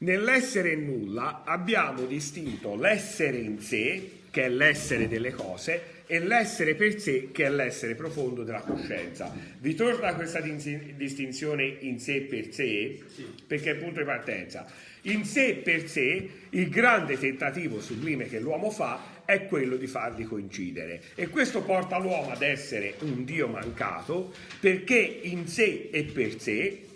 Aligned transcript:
Nell'essere 0.00 0.76
nulla 0.76 1.44
abbiamo 1.46 2.04
distinto 2.04 2.76
l'essere 2.76 3.38
in 3.38 3.58
sé, 3.58 4.18
che 4.30 4.44
è 4.44 4.48
l'essere 4.50 5.08
delle 5.08 5.30
cose, 5.30 6.02
e 6.06 6.18
l'essere 6.18 6.74
per 6.74 7.00
sé, 7.00 7.30
che 7.32 7.46
è 7.46 7.50
l'essere 7.50 7.94
profondo 7.94 8.42
della 8.42 8.60
coscienza. 8.60 9.34
Vi 9.58 9.74
torna 9.74 10.14
questa 10.14 10.42
distinzione 10.42 11.64
in 11.80 11.98
sé 11.98 12.20
per 12.20 12.52
sé? 12.52 12.98
Perché 13.46 13.70
è 13.70 13.72
il 13.72 13.78
punto 13.78 14.00
di 14.00 14.04
partenza. 14.04 14.66
In 15.02 15.24
sé 15.24 15.54
per 15.54 15.88
sé, 15.88 16.28
il 16.50 16.68
grande 16.68 17.18
tentativo 17.18 17.80
sublime 17.80 18.28
che 18.28 18.38
l'uomo 18.38 18.70
fa 18.70 19.11
è 19.24 19.46
quello 19.46 19.76
di 19.76 19.86
farli 19.86 20.24
coincidere. 20.24 21.02
E 21.14 21.28
questo 21.28 21.62
porta 21.62 21.98
l'uomo 21.98 22.30
ad 22.30 22.42
essere 22.42 22.94
un 23.00 23.24
Dio 23.24 23.48
mancato, 23.48 24.32
perché 24.60 24.96
in 24.96 25.46
sé 25.46 25.88
e 25.92 26.04
per 26.04 26.40
sé 26.40 26.86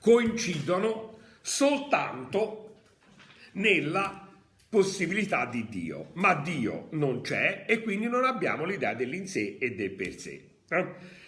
coincidono 0.00 1.18
soltanto 1.40 2.74
nella 3.52 4.28
possibilità 4.68 5.46
di 5.46 5.66
Dio, 5.68 6.10
ma 6.14 6.34
Dio 6.34 6.88
non 6.90 7.22
c'è 7.22 7.64
e 7.66 7.80
quindi 7.80 8.08
non 8.08 8.24
abbiamo 8.24 8.64
l'idea 8.64 8.94
dell'in 8.94 9.26
sé 9.26 9.56
e 9.58 9.74
del 9.74 9.90
per 9.92 10.18
sé. 10.18 10.42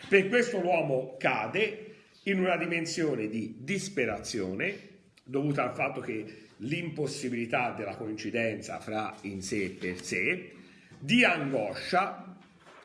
Per 0.08 0.28
questo 0.28 0.60
l'uomo 0.60 1.16
cade 1.18 1.84
in 2.24 2.40
una 2.40 2.56
dimensione 2.56 3.28
di 3.28 3.56
disperazione 3.58 4.86
dovuta 5.22 5.62
al 5.62 5.74
fatto 5.74 6.00
che 6.00 6.47
l'impossibilità 6.58 7.74
della 7.76 7.96
coincidenza 7.96 8.80
fra 8.80 9.14
in 9.22 9.42
sé 9.42 9.64
e 9.64 9.70
per 9.70 10.02
sé, 10.02 10.52
di 10.98 11.24
angoscia 11.24 12.36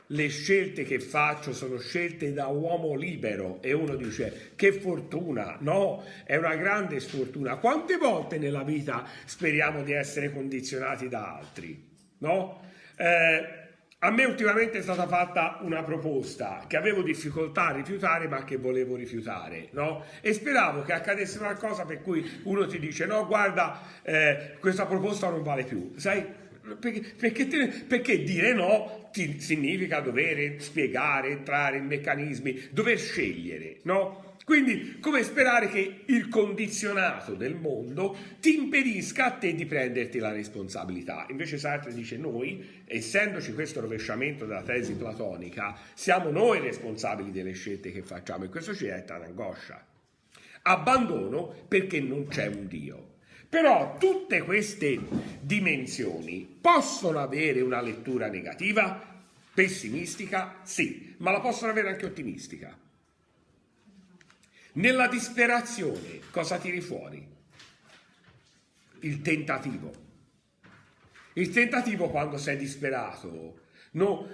le 0.08 0.28
scelte 0.28 0.84
che 0.84 1.00
faccio 1.00 1.54
sono 1.54 1.80
scelte 1.80 2.34
da 2.34 2.48
uomo 2.48 2.96
libero 2.96 3.60
e 3.62 3.74
uno 3.74 3.96
dice 3.96 4.52
che 4.56 4.74
fortuna, 4.74 5.58
no, 5.62 6.04
è 6.24 6.36
una 6.36 6.56
grande 6.56 7.00
sfortuna. 7.00 7.56
Quante 7.56 7.98
volte 7.98 8.38
nella 8.38 8.64
vita 8.64 9.08
speriamo 9.26 9.82
di 9.82 9.94
essere 9.94 10.32
condizionati 10.32 11.08
da 11.08 11.38
altri, 11.38 11.84
no? 12.20 12.62
Eh, 12.96 13.63
a 14.04 14.12
me 14.12 14.26
ultimamente 14.26 14.80
è 14.80 14.82
stata 14.82 15.08
fatta 15.08 15.60
una 15.62 15.82
proposta 15.82 16.66
che 16.68 16.76
avevo 16.76 17.02
difficoltà 17.02 17.68
a 17.68 17.72
rifiutare 17.72 18.28
ma 18.28 18.44
che 18.44 18.58
volevo 18.58 18.98
rifiutare, 18.98 19.70
no? 19.72 20.04
E 20.20 20.34
speravo 20.34 20.84
che 20.84 20.92
accadesse 20.92 21.38
qualcosa 21.38 21.86
per 21.86 22.02
cui 22.02 22.30
uno 22.44 22.68
ti 22.68 22.80
dice 22.80 23.06
no, 23.06 23.26
guarda, 23.26 23.80
eh, 24.02 24.58
questa 24.60 24.86
proposta 24.86 25.30
non 25.30 25.42
vale 25.42 25.64
più, 25.64 25.94
sai? 25.96 26.22
Perché, 26.80 27.14
perché, 27.18 27.48
te, 27.48 27.68
perché, 27.88 28.24
dire 28.24 28.54
no 28.54 29.10
ti, 29.14 29.40
significa 29.40 30.02
dover 30.02 30.62
spiegare, 30.62 31.30
entrare 31.30 31.78
in 31.78 31.86
meccanismi, 31.86 32.70
dover 32.72 33.00
scegliere, 33.00 33.78
no? 33.84 34.33
Quindi, 34.44 35.00
come 35.00 35.24
sperare 35.24 35.70
che 35.70 36.02
il 36.06 36.28
condizionato 36.28 37.34
del 37.34 37.56
mondo 37.56 38.16
ti 38.42 38.58
impedisca 38.58 39.26
a 39.26 39.32
te 39.32 39.56
di 39.56 39.66
prenderti 39.66 40.20
la 40.20 40.34
responsabilità. 40.34 41.26
Invece 41.30 41.58
Sartre 41.58 41.94
dice 41.94 42.18
noi, 42.18 42.82
essendoci 42.86 43.54
questo 43.54 43.80
rovesciamento 43.80 44.46
della 44.46 44.64
tesi 44.64 44.96
platonica, 44.96 45.78
siamo 45.94 46.30
noi 46.30 46.60
responsabili 46.60 47.32
delle 47.32 47.54
scelte 47.54 47.92
che 47.92 48.02
facciamo 48.02 48.44
e 48.44 48.50
questo 48.50 48.76
ci 48.76 48.86
detta 48.86 49.16
un'angoscia. 49.16 49.86
Abbandono 50.64 51.66
perché 51.68 52.02
non 52.02 52.28
c'è 52.28 52.48
un 52.48 52.68
Dio. 52.68 53.12
Però 53.48 53.98
tutte 53.98 54.42
queste 54.42 55.00
dimensioni 55.40 56.58
possono 56.60 57.20
avere 57.20 57.62
una 57.62 57.82
lettura 57.82 58.28
negativa, 58.28 59.22
pessimistica, 59.54 60.60
sì, 60.64 61.14
ma 61.18 61.32
la 61.32 61.40
possono 61.40 61.72
avere 61.72 61.90
anche 61.90 62.08
ottimistica. 62.08 62.76
Nella 64.74 65.08
disperazione 65.08 66.20
cosa 66.32 66.58
tiri 66.58 66.82
fuori? 66.82 67.28
Il 69.00 69.22
tentativo. 69.22 69.92
Il 71.34 71.52
tentativo 71.52 72.10
quando 72.10 72.38
sei 72.38 72.58
disperato, 72.58 73.60
no, 73.92 74.28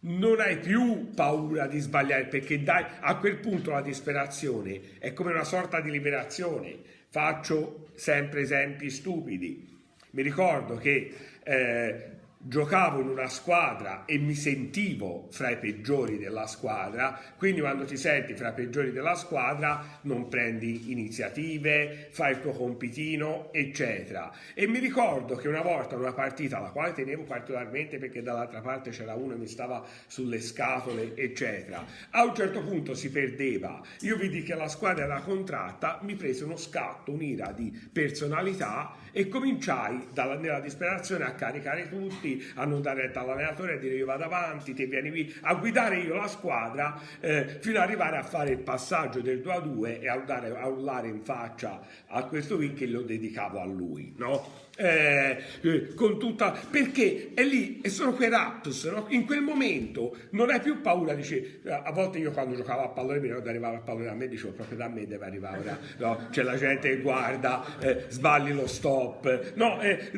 non 0.00 0.40
hai 0.40 0.58
più 0.58 1.10
paura 1.14 1.66
di 1.66 1.78
sbagliare 1.80 2.26
perché 2.26 2.62
dai, 2.62 2.84
a 3.00 3.16
quel 3.16 3.38
punto 3.38 3.70
la 3.70 3.80
disperazione 3.80 4.98
è 4.98 5.12
come 5.12 5.32
una 5.32 5.44
sorta 5.44 5.80
di 5.80 5.90
liberazione 5.90 6.96
Faccio 7.10 7.88
sempre 7.94 8.42
esempi 8.42 8.90
stupidi. 8.90 9.76
Mi 10.10 10.22
ricordo 10.22 10.76
che 10.76 11.14
eh, 11.42 12.10
giocavo 12.40 13.00
in 13.00 13.08
una 13.08 13.28
squadra 13.28 14.04
e 14.04 14.16
mi 14.16 14.34
sentivo 14.34 15.26
fra 15.30 15.50
i 15.50 15.58
peggiori 15.58 16.18
della 16.18 16.46
squadra, 16.46 17.20
quindi 17.36 17.60
quando 17.60 17.84
ti 17.84 17.96
senti 17.96 18.34
fra 18.34 18.50
i 18.50 18.54
peggiori 18.54 18.92
della 18.92 19.16
squadra 19.16 19.98
non 20.02 20.28
prendi 20.28 20.92
iniziative, 20.92 22.08
fai 22.10 22.32
il 22.32 22.40
tuo 22.40 22.52
compitino, 22.52 23.52
eccetera. 23.52 24.32
E 24.54 24.68
mi 24.68 24.78
ricordo 24.78 25.34
che 25.34 25.48
una 25.48 25.62
volta 25.62 25.96
in 25.96 26.02
una 26.02 26.12
partita, 26.12 26.60
la 26.60 26.70
quale 26.70 26.92
tenevo 26.92 27.24
particolarmente 27.24 27.98
perché 27.98 28.22
dall'altra 28.22 28.60
parte 28.60 28.90
c'era 28.90 29.14
uno 29.14 29.34
che 29.34 29.40
mi 29.40 29.48
stava 29.48 29.84
sulle 30.06 30.40
scatole, 30.40 31.16
eccetera, 31.16 31.84
a 32.10 32.24
un 32.24 32.34
certo 32.34 32.62
punto 32.62 32.94
si 32.94 33.10
perdeva, 33.10 33.80
io 34.00 34.16
vidi 34.16 34.42
che 34.42 34.54
la 34.54 34.68
squadra 34.68 35.04
era 35.04 35.20
contratta, 35.20 35.98
mi 36.02 36.14
prese 36.14 36.44
uno 36.44 36.56
scatto, 36.56 37.10
un'ira 37.10 37.50
di 37.50 37.76
personalità 37.92 39.06
e 39.18 39.26
cominciai 39.26 40.06
dalla, 40.12 40.36
nella 40.36 40.60
disperazione 40.60 41.24
a 41.24 41.32
caricare 41.32 41.88
tutti, 41.88 42.40
a 42.54 42.64
non 42.64 42.80
dare 42.80 43.02
retta 43.02 43.22
all'allenatore, 43.22 43.74
a 43.74 43.76
dire 43.76 43.96
io 43.96 44.06
vado 44.06 44.22
avanti, 44.22 44.74
te 44.74 44.86
vieni 44.86 45.10
qui, 45.10 45.34
a 45.40 45.54
guidare 45.56 45.98
io 45.98 46.14
la 46.14 46.28
squadra 46.28 46.96
eh, 47.18 47.58
fino 47.58 47.78
ad 47.78 47.82
arrivare 47.82 48.16
a 48.18 48.22
fare 48.22 48.50
il 48.50 48.60
passaggio 48.60 49.20
del 49.20 49.40
2 49.40 49.52
a 49.52 49.58
2 49.58 50.00
e 50.02 50.08
a, 50.08 50.18
dare, 50.18 50.56
a 50.56 50.68
urlare 50.68 51.08
in 51.08 51.24
faccia 51.24 51.80
a 52.06 52.22
questo 52.26 52.58
win 52.58 52.74
che 52.74 52.86
lo 52.86 53.02
dedicavo 53.02 53.60
a 53.60 53.66
lui, 53.66 54.14
no? 54.16 54.66
Eh, 54.80 55.36
eh, 55.62 55.94
con 55.94 56.20
tutta 56.20 56.56
perché 56.70 57.32
è 57.34 57.42
lì 57.42 57.80
e 57.80 57.88
sono 57.88 58.12
quei 58.12 58.28
raptus 58.28 58.84
no? 58.84 59.06
in 59.08 59.26
quel 59.26 59.40
momento 59.40 60.16
non 60.30 60.50
hai 60.50 60.60
più 60.60 60.80
paura 60.80 61.14
dici 61.14 61.62
a 61.64 61.90
volte 61.90 62.18
io 62.18 62.30
quando 62.30 62.54
giocavo 62.54 62.82
a 62.82 62.88
pallone 62.90 63.18
mi 63.18 63.26
ricordo 63.26 63.48
arrivava 63.48 63.78
a 63.78 63.80
pallone 63.80 64.08
a 64.08 64.14
me 64.14 64.28
dicevo 64.28 64.52
proprio 64.52 64.78
da 64.78 64.86
me 64.86 65.04
deve 65.04 65.26
arrivare 65.26 65.58
ora 65.58 65.78
no? 65.96 66.28
c'è 66.30 66.44
la 66.44 66.56
gente 66.56 66.90
che 66.90 67.00
guarda 67.00 67.64
eh, 67.80 68.04
sbagli 68.06 68.52
lo 68.52 68.68
stop 68.68 69.07
no 69.54 69.80
eh, 69.80 70.10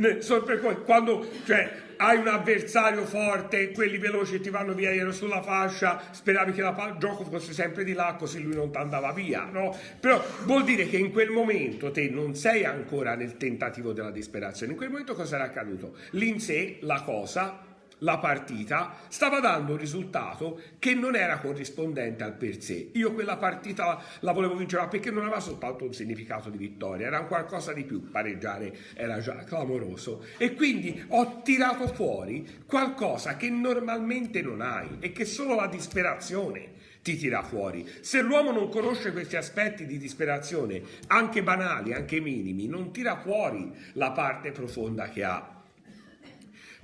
quando 0.84 1.28
cioè 1.44 1.88
hai 2.02 2.16
un 2.16 2.28
avversario 2.28 3.04
forte, 3.04 3.72
quelli 3.72 3.98
veloci 3.98 4.40
ti 4.40 4.48
vanno 4.48 4.72
via, 4.72 4.90
ero 4.90 5.12
sulla 5.12 5.42
fascia, 5.42 6.00
speravi 6.12 6.52
che 6.52 6.62
il 6.62 6.96
gioco 6.98 7.24
fosse 7.24 7.52
sempre 7.52 7.84
di 7.84 7.92
là 7.92 8.16
così 8.18 8.42
lui 8.42 8.54
non 8.54 8.72
ti 8.72 8.78
andava 8.78 9.12
via, 9.12 9.44
no? 9.44 9.76
Però 10.00 10.22
vuol 10.44 10.64
dire 10.64 10.88
che 10.88 10.96
in 10.96 11.12
quel 11.12 11.28
momento 11.28 11.90
te 11.90 12.08
non 12.08 12.34
sei 12.34 12.64
ancora 12.64 13.14
nel 13.16 13.36
tentativo 13.36 13.92
della 13.92 14.10
disperazione, 14.10 14.72
in 14.72 14.78
quel 14.78 14.88
momento 14.88 15.14
cosa 15.14 15.34
era 15.34 15.44
accaduto? 15.44 15.94
L'in 16.12 16.40
sé, 16.40 16.78
la 16.80 17.02
cosa, 17.02 17.69
la 18.00 18.18
partita 18.18 18.96
stava 19.08 19.40
dando 19.40 19.72
un 19.72 19.78
risultato 19.78 20.60
che 20.78 20.94
non 20.94 21.16
era 21.16 21.38
corrispondente 21.38 22.22
al 22.24 22.34
per 22.34 22.62
sé. 22.62 22.90
Io 22.92 23.12
quella 23.12 23.36
partita 23.36 24.02
la 24.20 24.32
volevo 24.32 24.56
vincere 24.56 24.86
perché 24.88 25.10
non 25.10 25.22
aveva 25.22 25.40
soltanto 25.40 25.84
un 25.84 25.92
significato 25.92 26.50
di 26.50 26.58
vittoria, 26.58 27.06
era 27.06 27.24
qualcosa 27.24 27.72
di 27.72 27.84
più, 27.84 28.10
pareggiare 28.10 28.76
era 28.94 29.20
già 29.20 29.36
clamoroso 29.44 30.24
e 30.36 30.54
quindi 30.54 31.04
ho 31.08 31.42
tirato 31.42 31.86
fuori 31.88 32.64
qualcosa 32.66 33.36
che 33.36 33.50
normalmente 33.50 34.42
non 34.42 34.60
hai 34.60 34.96
e 35.00 35.12
che 35.12 35.24
solo 35.24 35.54
la 35.54 35.66
disperazione 35.66 36.78
ti 37.02 37.16
tira 37.16 37.42
fuori. 37.42 37.88
Se 38.00 38.20
l'uomo 38.20 38.52
non 38.52 38.68
conosce 38.68 39.12
questi 39.12 39.36
aspetti 39.36 39.86
di 39.86 39.96
disperazione, 39.98 40.82
anche 41.06 41.42
banali, 41.42 41.94
anche 41.94 42.20
minimi, 42.20 42.66
non 42.66 42.92
tira 42.92 43.16
fuori 43.16 43.72
la 43.94 44.10
parte 44.10 44.52
profonda 44.52 45.08
che 45.08 45.24
ha 45.24 45.59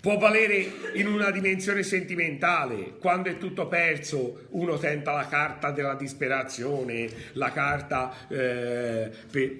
può 0.00 0.18
valere 0.18 0.64
in 0.94 1.06
una 1.06 1.30
dimensione 1.30 1.82
sentimentale, 1.82 2.94
quando 3.00 3.28
è 3.28 3.38
tutto 3.38 3.66
perso 3.66 4.46
uno 4.50 4.78
tenta 4.78 5.12
la 5.12 5.26
carta 5.26 5.70
della 5.70 5.94
disperazione, 5.94 7.08
la 7.32 7.50
carta 7.50 8.14
eh, 8.28 9.10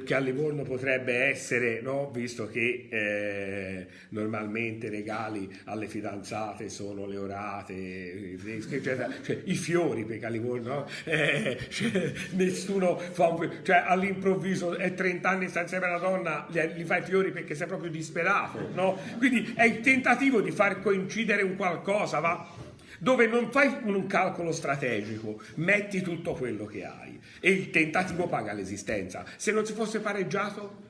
che 0.04 0.14
a 0.14 0.18
Livorno 0.18 0.62
potrebbe 0.62 1.24
essere, 1.24 1.80
no? 1.80 2.10
visto 2.12 2.48
che 2.48 2.86
eh, 2.88 3.86
normalmente 4.10 4.88
regali 4.88 5.52
alle 5.64 5.88
fidanzate 5.88 6.68
sono 6.68 7.06
le 7.06 7.16
orate, 7.16 7.72
i 7.72 8.62
cioè 8.82 9.40
i 9.44 9.54
fiori 9.54 10.04
perché 10.04 10.26
a 10.26 10.28
Livorno 10.28 10.74
no? 10.74 10.86
eh, 11.04 11.58
cioè, 11.68 12.12
nessuno 12.32 12.96
fa 12.98 13.28
un, 13.28 13.50
cioè 13.62 13.82
all'improvviso 13.86 14.76
è 14.76 14.94
30 14.94 15.28
anni 15.28 15.48
sta 15.48 15.62
insieme 15.62 15.86
alla 15.86 15.98
donna, 15.98 16.46
gli, 16.48 16.60
gli 16.60 16.84
fai 16.84 17.00
i 17.00 17.04
fiori 17.04 17.32
perché 17.32 17.54
sei 17.54 17.66
proprio 17.66 17.90
disperato, 17.90 18.70
no? 18.74 18.98
quindi 19.18 19.52
è 19.56 19.64
il 19.64 19.80
tentativo 19.80 20.25
tentativo 20.26 20.40
di 20.40 20.50
far 20.50 20.80
coincidere 20.80 21.42
un 21.42 21.56
qualcosa, 21.56 22.18
va? 22.20 22.64
dove 22.98 23.26
non 23.26 23.50
fai 23.50 23.76
un 23.82 24.06
calcolo 24.06 24.52
strategico, 24.52 25.40
metti 25.56 26.00
tutto 26.00 26.32
quello 26.32 26.64
che 26.64 26.86
hai 26.86 27.20
e 27.40 27.50
il 27.50 27.70
tentativo 27.70 28.26
paga 28.26 28.54
l'esistenza. 28.54 29.24
Se 29.36 29.52
non 29.52 29.66
si 29.66 29.74
fosse 29.74 30.00
pareggiato, 30.00 30.84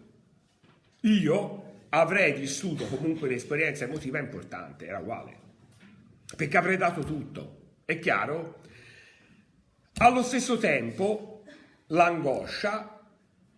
io 1.00 1.62
avrei 1.88 2.32
vissuto 2.32 2.86
comunque 2.86 3.26
un'esperienza 3.26 3.84
emotiva 3.84 4.20
importante, 4.20 4.86
era 4.86 5.00
uguale, 5.00 5.36
perché 6.36 6.56
avrei 6.56 6.76
dato 6.76 7.02
tutto. 7.02 7.74
È 7.84 7.98
chiaro? 7.98 8.60
Allo 9.96 10.22
stesso 10.22 10.58
tempo, 10.58 11.42
l'angoscia 11.88 12.95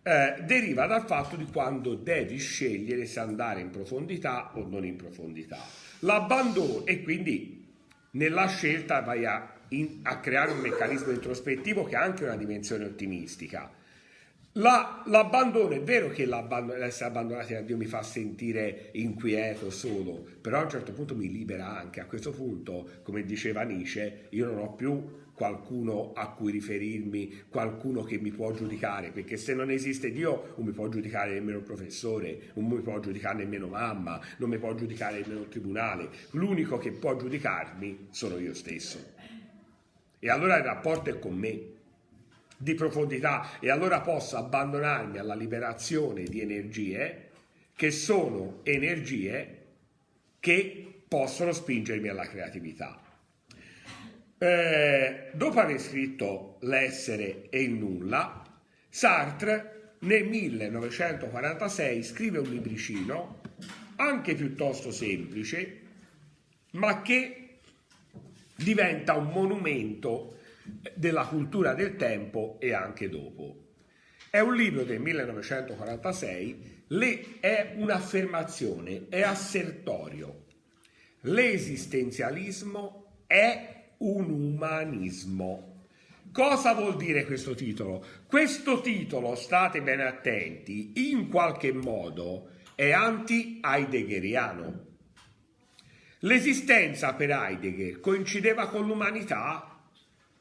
eh, 0.09 0.41
deriva 0.41 0.87
dal 0.87 1.05
fatto 1.05 1.35
di 1.35 1.45
quando 1.45 1.93
devi 1.93 2.37
scegliere 2.37 3.05
se 3.05 3.19
andare 3.19 3.61
in 3.61 3.69
profondità 3.69 4.57
o 4.57 4.67
non 4.67 4.83
in 4.83 4.95
profondità. 4.95 5.59
L'abbandono 5.99 6.83
e 6.87 7.03
quindi 7.03 7.67
nella 8.11 8.47
scelta 8.47 9.01
vai 9.01 9.25
a, 9.25 9.53
in, 9.69 9.99
a 10.01 10.19
creare 10.19 10.53
un 10.53 10.61
meccanismo 10.61 11.11
introspettivo 11.11 11.83
che 11.83 11.95
ha 11.95 12.01
anche 12.01 12.23
una 12.23 12.37
dimensione 12.37 12.85
ottimistica. 12.85 13.71
La, 14.53 15.03
l'abbandono 15.05 15.75
è 15.75 15.81
vero 15.81 16.09
che 16.09 16.25
l'essere 16.25 17.05
abbandonati 17.05 17.53
da 17.53 17.61
Dio 17.61 17.77
mi 17.77 17.85
fa 17.85 18.01
sentire 18.01 18.89
inquieto 18.93 19.69
solo, 19.69 20.25
però 20.41 20.57
a 20.57 20.63
un 20.63 20.69
certo 20.71 20.91
punto 20.91 21.15
mi 21.15 21.31
libera 21.31 21.77
anche. 21.77 21.99
A 21.99 22.05
questo 22.05 22.31
punto, 22.31 22.89
come 23.03 23.23
diceva 23.25 23.61
Nietzsche, 23.61 24.25
io 24.29 24.47
non 24.47 24.57
ho 24.57 24.73
più 24.73 25.27
qualcuno 25.39 26.11
a 26.13 26.31
cui 26.31 26.51
riferirmi, 26.51 27.43
qualcuno 27.47 28.03
che 28.03 28.19
mi 28.19 28.29
può 28.29 28.51
giudicare, 28.51 29.11
perché 29.11 29.37
se 29.37 29.53
non 29.53 29.71
esiste 29.71 30.11
Dio 30.11 30.53
non 30.57 30.65
mi 30.65 30.73
può 30.73 30.89
giudicare 30.89 31.31
nemmeno 31.31 31.59
il 31.59 31.63
professore, 31.63 32.51
non 32.55 32.65
mi 32.65 32.81
può 32.81 32.99
giudicare 32.99 33.37
nemmeno 33.37 33.67
mamma, 33.67 34.19
non 34.35 34.49
mi 34.49 34.57
può 34.57 34.75
giudicare 34.75 35.21
nemmeno 35.21 35.43
il 35.43 35.47
tribunale, 35.47 36.09
l'unico 36.31 36.77
che 36.77 36.91
può 36.91 37.15
giudicarmi 37.15 38.07
sono 38.09 38.37
io 38.37 38.53
stesso. 38.53 39.13
E 40.19 40.29
allora 40.29 40.57
il 40.57 40.63
rapporto 40.65 41.09
è 41.09 41.17
con 41.19 41.37
me, 41.37 41.61
di 42.57 42.73
profondità, 42.73 43.61
e 43.61 43.69
allora 43.69 44.01
posso 44.01 44.35
abbandonarmi 44.35 45.19
alla 45.19 45.35
liberazione 45.35 46.23
di 46.23 46.41
energie 46.41 47.29
che 47.77 47.91
sono 47.91 48.59
energie 48.63 49.67
che 50.41 51.01
possono 51.07 51.53
spingermi 51.53 52.09
alla 52.09 52.27
creatività. 52.27 53.08
Eh, 54.41 55.31
dopo 55.33 55.59
aver 55.59 55.81
scritto 55.81 56.59
L'essere 56.61 57.49
e 57.49 57.61
il 57.61 57.71
nulla, 57.71 58.41
Sartre 58.87 59.95
nel 59.99 60.25
1946 60.25 62.03
scrive 62.03 62.39
un 62.39 62.49
libricino 62.49 63.41
anche 63.97 64.35
piuttosto 64.35 64.91
semplice, 64.91 65.81
ma 66.71 67.01
che 67.01 67.59
diventa 68.55 69.15
un 69.15 69.27
monumento 69.27 70.37
della 70.93 71.25
cultura 71.25 71.73
del 71.73 71.97
tempo 71.97 72.57
e 72.61 72.73
anche 72.73 73.09
dopo. 73.09 73.67
È 74.29 74.39
un 74.39 74.55
libro 74.55 74.83
del 74.83 75.01
1946, 75.01 76.83
le, 76.87 77.39
è 77.41 77.73
un'affermazione, 77.75 79.07
è 79.09 79.21
assertorio. 79.21 80.45
L'esistenzialismo 81.21 83.23
è 83.27 83.78
un 83.99 84.29
umanismo. 84.29 85.87
Cosa 86.31 86.73
vuol 86.73 86.95
dire 86.95 87.25
questo 87.25 87.55
titolo? 87.55 88.05
Questo 88.25 88.81
titolo, 88.81 89.35
state 89.35 89.81
ben 89.81 89.99
attenti, 89.99 91.09
in 91.11 91.27
qualche 91.29 91.73
modo 91.73 92.49
è 92.75 92.91
anti-heideggeriano. 92.91 94.85
L'esistenza 96.19 97.13
per 97.13 97.31
Heidegger 97.31 97.99
coincideva 97.99 98.67
con 98.67 98.85
l'umanità? 98.85 99.68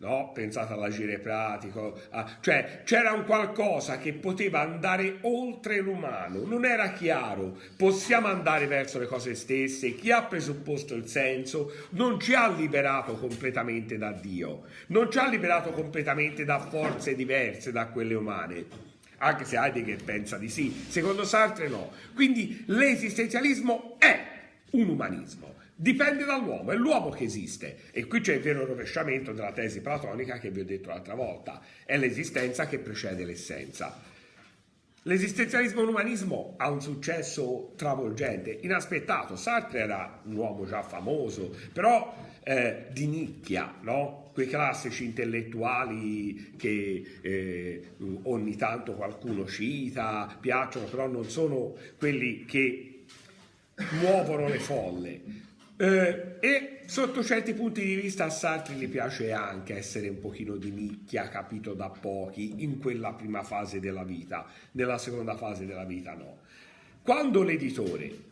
No, 0.01 0.31
pensate 0.33 0.75
all'agire 0.75 1.19
pratico, 1.19 2.01
a, 2.11 2.37
cioè 2.39 2.83
c'era 2.85 3.11
un 3.11 3.25
qualcosa 3.25 3.99
che 3.99 4.13
poteva 4.13 4.61
andare 4.61 5.19
oltre 5.23 5.81
l'umano, 5.81 6.45
non 6.45 6.65
era 6.65 6.93
chiaro, 6.93 7.59
possiamo 7.77 8.29
andare 8.29 8.69
verso 8.69 9.01
le 9.01 9.07
cose 9.07 9.35
stesse, 9.35 9.97
chi 9.97 10.13
ha 10.13 10.23
presupposto 10.23 10.95
il 10.95 11.09
senso 11.09 11.73
non 11.91 12.21
ci 12.21 12.33
ha 12.35 12.49
liberato 12.49 13.15
completamente 13.15 13.99
da 13.99 14.13
Dio, 14.13 14.67
non 14.89 15.11
ci 15.11 15.19
ha 15.19 15.29
liberato 15.29 15.73
completamente 15.73 16.45
da 16.45 16.61
forze 16.61 17.17
diverse 17.17 17.73
da 17.73 17.89
quelle 17.89 18.15
umane, 18.15 18.67
anche 19.17 19.45
se 19.45 19.57
Heidegger 19.57 20.05
pensa 20.05 20.39
di 20.39 20.49
sì, 20.49 20.87
secondo 20.89 21.25
Sartre 21.25 21.67
no. 21.67 21.91
Quindi 22.15 22.63
l'esistenzialismo 22.67 23.97
è 23.99 24.27
un 24.71 24.91
umanismo. 24.91 25.57
Dipende 25.81 26.25
dall'uomo, 26.25 26.73
è 26.73 26.75
l'uomo 26.75 27.11
che 27.11 27.23
esiste. 27.23 27.83
E 27.93 28.09
qui 28.09 28.21
c'è 28.21 28.35
il 28.35 28.41
vero 28.41 28.67
rovesciamento 28.67 29.33
della 29.33 29.53
tesi 29.53 29.81
platonica 29.81 30.41
che 30.41 30.51
vi 30.51 30.59
ho 30.59 30.65
detto 30.65 30.89
l'altra 30.89 31.15
volta. 31.15 31.63
È 31.85 31.97
l'esistenza 31.97 32.67
che 32.67 32.81
precede 32.81 33.25
l'essenza. 33.25 33.97
L'esistenzialismo 35.03 35.83
e 35.83 35.85
l'umanismo 35.85 36.55
ha 36.57 36.69
un 36.69 36.81
successo 36.81 37.75
travolgente, 37.77 38.59
inaspettato. 38.63 39.37
Sartre 39.37 39.79
era 39.79 40.21
un 40.25 40.35
uomo 40.35 40.67
già 40.67 40.83
famoso, 40.83 41.55
però 41.73 42.13
eh, 42.43 42.87
di 42.91 43.07
nicchia, 43.07 43.73
no? 43.83 44.31
quei 44.33 44.49
classici 44.49 45.05
intellettuali 45.05 46.55
che 46.57 47.21
eh, 47.21 47.91
ogni 48.25 48.57
tanto 48.57 48.95
qualcuno 48.95 49.47
cita, 49.47 50.37
piacciono, 50.41 50.87
però 50.87 51.07
non 51.07 51.31
sono 51.31 51.77
quelli 51.97 52.45
che 52.47 53.05
muovono 54.01 54.49
le 54.49 54.59
folle. 54.59 55.47
Eh, 55.81 56.39
e 56.41 56.81
sotto 56.87 57.23
certi 57.23 57.55
punti 57.55 57.85
di 57.85 57.95
vista 57.95 58.25
a 58.25 58.31
Sartre 58.31 58.75
gli 58.75 58.89
piace 58.89 59.31
anche 59.31 59.77
essere 59.77 60.09
un 60.09 60.19
pochino 60.19 60.57
di 60.57 60.73
nicchia, 60.73 61.29
capito 61.29 61.73
da 61.75 61.89
pochi, 61.89 62.65
in 62.65 62.79
quella 62.81 63.13
prima 63.13 63.45
fase 63.45 63.79
della 63.79 64.03
vita, 64.03 64.45
nella 64.73 64.99
seconda 64.99 65.37
fase 65.37 65.67
della 65.67 65.85
vita 65.85 66.15
no. 66.15 66.39
Quando 67.01 67.45
l'editore 67.45 68.27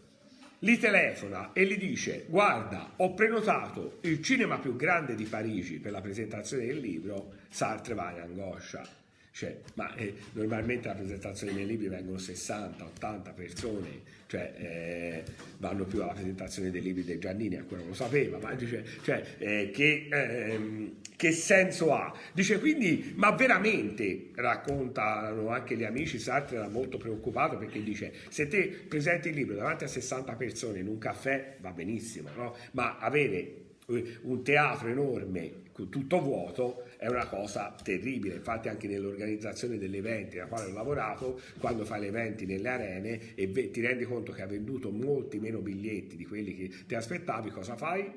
gli 0.58 0.76
telefona 0.76 1.52
e 1.52 1.66
gli 1.66 1.76
dice 1.78 2.24
guarda 2.28 2.94
ho 2.96 3.14
prenotato 3.14 3.98
il 4.00 4.20
cinema 4.22 4.58
più 4.58 4.74
grande 4.74 5.14
di 5.14 5.24
Parigi 5.24 5.78
per 5.78 5.92
la 5.92 6.00
presentazione 6.00 6.66
del 6.66 6.78
libro, 6.78 7.34
Sartre 7.48 7.94
va 7.94 8.10
in 8.10 8.20
angoscia 8.22 9.05
cioè, 9.36 9.54
ma 9.74 9.94
eh, 9.96 10.14
normalmente 10.32 10.88
la 10.88 10.94
presentazione 10.94 11.52
dei 11.52 11.62
miei 11.62 11.76
libri 11.76 11.94
vengono 11.94 12.16
60, 12.16 12.82
80 12.82 13.32
persone, 13.32 14.00
cioè 14.28 14.54
eh, 14.56 15.24
vanno 15.58 15.84
più 15.84 16.02
alla 16.02 16.14
presentazione 16.14 16.70
dei 16.70 16.80
libri 16.80 17.04
dei 17.04 17.18
Giannini, 17.18 17.56
ancora 17.56 17.80
non 17.80 17.90
lo 17.90 17.94
sapeva, 17.94 18.38
ma 18.38 18.54
dice, 18.54 18.82
cioè, 19.02 19.22
eh, 19.36 19.70
che, 19.74 20.08
ehm, 20.10 21.00
che, 21.16 21.32
senso 21.32 21.92
ha? 21.92 22.18
Dice 22.32 22.58
quindi, 22.58 23.12
ma 23.16 23.32
veramente, 23.32 24.30
raccontano 24.36 25.50
anche 25.50 25.76
gli 25.76 25.84
amici, 25.84 26.18
Sartre 26.18 26.56
era 26.56 26.68
molto 26.68 26.96
preoccupato 26.96 27.58
perché 27.58 27.82
dice, 27.82 28.14
se 28.30 28.48
te 28.48 28.68
presenti 28.88 29.28
il 29.28 29.34
libro 29.34 29.54
davanti 29.54 29.84
a 29.84 29.88
60 29.88 30.32
persone 30.32 30.78
in 30.78 30.88
un 30.88 30.96
caffè 30.96 31.56
va 31.60 31.72
benissimo, 31.72 32.30
no? 32.34 32.56
ma 32.70 32.96
avere 32.96 33.65
un 33.86 34.42
teatro 34.42 34.88
enorme 34.88 35.64
tutto 35.88 36.20
vuoto 36.20 36.84
è 36.96 37.06
una 37.06 37.26
cosa 37.26 37.74
terribile. 37.82 38.36
Infatti, 38.36 38.68
anche 38.68 38.88
nell'organizzazione 38.88 39.78
degli 39.78 39.96
eventi 39.96 40.36
nella 40.36 40.48
quale 40.48 40.70
ho 40.70 40.74
lavorato, 40.74 41.40
quando 41.58 41.84
fai 41.84 42.02
gli 42.02 42.06
eventi 42.06 42.46
nelle 42.46 42.68
arene 42.68 43.34
e 43.34 43.70
ti 43.70 43.80
rendi 43.80 44.04
conto 44.04 44.32
che 44.32 44.42
hai 44.42 44.48
venduto 44.48 44.90
molti 44.90 45.38
meno 45.38 45.60
biglietti 45.60 46.16
di 46.16 46.24
quelli 46.24 46.54
che 46.54 46.70
ti 46.86 46.94
aspettavi, 46.94 47.50
cosa 47.50 47.76
fai? 47.76 48.10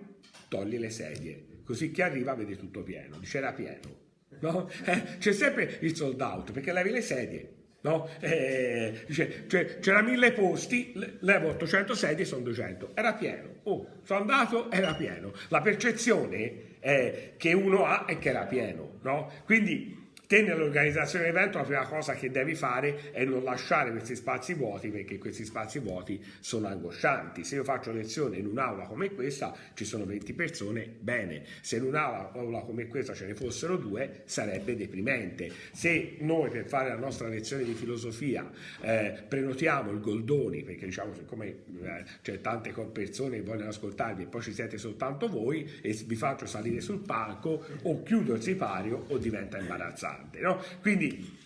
Togli 0.47 0.77
le 0.77 0.89
sedie, 0.89 1.45
così 1.63 1.91
chi 1.91 2.01
arriva 2.01 2.33
vede 2.33 2.55
tutto 2.55 2.81
pieno. 2.81 3.17
Dice 3.19 3.38
era 3.38 3.51
pieno. 3.51 4.07
No? 4.39 4.69
Eh, 4.85 5.17
c'è 5.17 5.33
sempre 5.33 5.79
il 5.81 5.95
sold 5.95 6.21
out 6.21 6.51
perché 6.51 6.71
levi 6.71 6.91
le 6.91 7.01
sedie. 7.01 7.58
No? 7.81 8.09
Eh, 8.19 9.05
cioè, 9.48 9.79
c'era 9.79 10.01
mille 10.01 10.33
posti, 10.33 10.91
levo 11.19 11.50
800 11.50 11.95
sedie, 11.95 12.25
sono 12.25 12.41
200. 12.41 12.91
Era 12.93 13.13
pieno. 13.13 13.48
Oh, 13.63 13.88
sono 14.03 14.19
andato, 14.19 14.69
era 14.69 14.93
pieno. 14.95 15.31
La 15.48 15.62
percezione 15.62 16.77
eh, 16.79 17.33
che 17.38 17.53
uno 17.53 17.86
ha 17.86 18.05
è 18.05 18.17
che 18.19 18.29
era 18.29 18.45
pieno, 18.45 19.00
no? 19.01 19.31
Quindi 19.45 19.99
Te 20.29 20.43
nell'organizzazione 20.43 21.25
dell'evento 21.25 21.57
la 21.57 21.63
prima 21.63 21.88
cosa 21.88 22.13
che 22.13 22.29
devi 22.29 22.53
fare 22.53 23.09
è 23.12 23.25
non 23.25 23.43
lasciare 23.43 23.89
questi 23.89 24.15
spazi 24.15 24.53
vuoti 24.53 24.89
perché 24.89 25.17
questi 25.17 25.43
spazi 25.43 25.79
vuoti 25.79 26.24
sono 26.39 26.67
angoscianti. 26.67 27.43
Se 27.43 27.55
io 27.55 27.63
faccio 27.63 27.91
lezione 27.91 28.38
in 28.38 28.45
un'aula 28.45 28.86
come 28.86 29.12
questa 29.12 29.55
ci 29.74 29.86
sono 29.86 30.05
20 30.05 30.33
persone, 30.33 30.88
bene. 31.00 31.45
Se 31.62 31.77
in 31.77 31.83
un'aula 31.86 32.59
come 32.59 32.86
questa 32.86 33.15
ce 33.15 33.25
ne 33.25 33.33
fossero 33.33 33.75
due 33.75 34.21
sarebbe 34.25 34.75
deprimente. 34.75 35.51
Se 35.71 36.17
noi 36.19 36.51
per 36.51 36.67
fare 36.67 36.89
la 36.89 36.98
nostra 36.98 37.27
lezione 37.27 37.63
di 37.63 37.74
filosofia 37.74 38.48
eh, 38.81 39.24
prenotiamo 39.27 39.89
il 39.89 40.00
Goldoni 40.00 40.62
perché 40.62 40.86
diciamo 40.86 41.15
siccome 41.15 41.48
eh, 41.48 42.03
c'è 42.21 42.39
tante 42.39 42.71
persone 42.93 43.38
che 43.38 43.41
vogliono 43.41 43.69
ascoltarvi 43.69 44.21
e 44.21 44.27
poi 44.27 44.43
ci 44.43 44.53
siete 44.53 44.77
soltanto 44.77 45.27
voi 45.27 45.67
e 45.81 45.91
vi 46.05 46.15
faccio 46.15 46.45
salire 46.45 46.81
sul 46.81 47.00
palco 47.00 47.65
o 47.81 48.03
chiudo 48.03 48.36
il 48.36 48.43
sipario 48.43 49.05
o 49.07 49.17
diventa 49.17 49.57
imbarazzante 49.57 50.17
importante. 50.19 50.39
No? 50.39 50.61
Quindi 50.81 51.38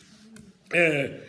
eh, 0.69 1.19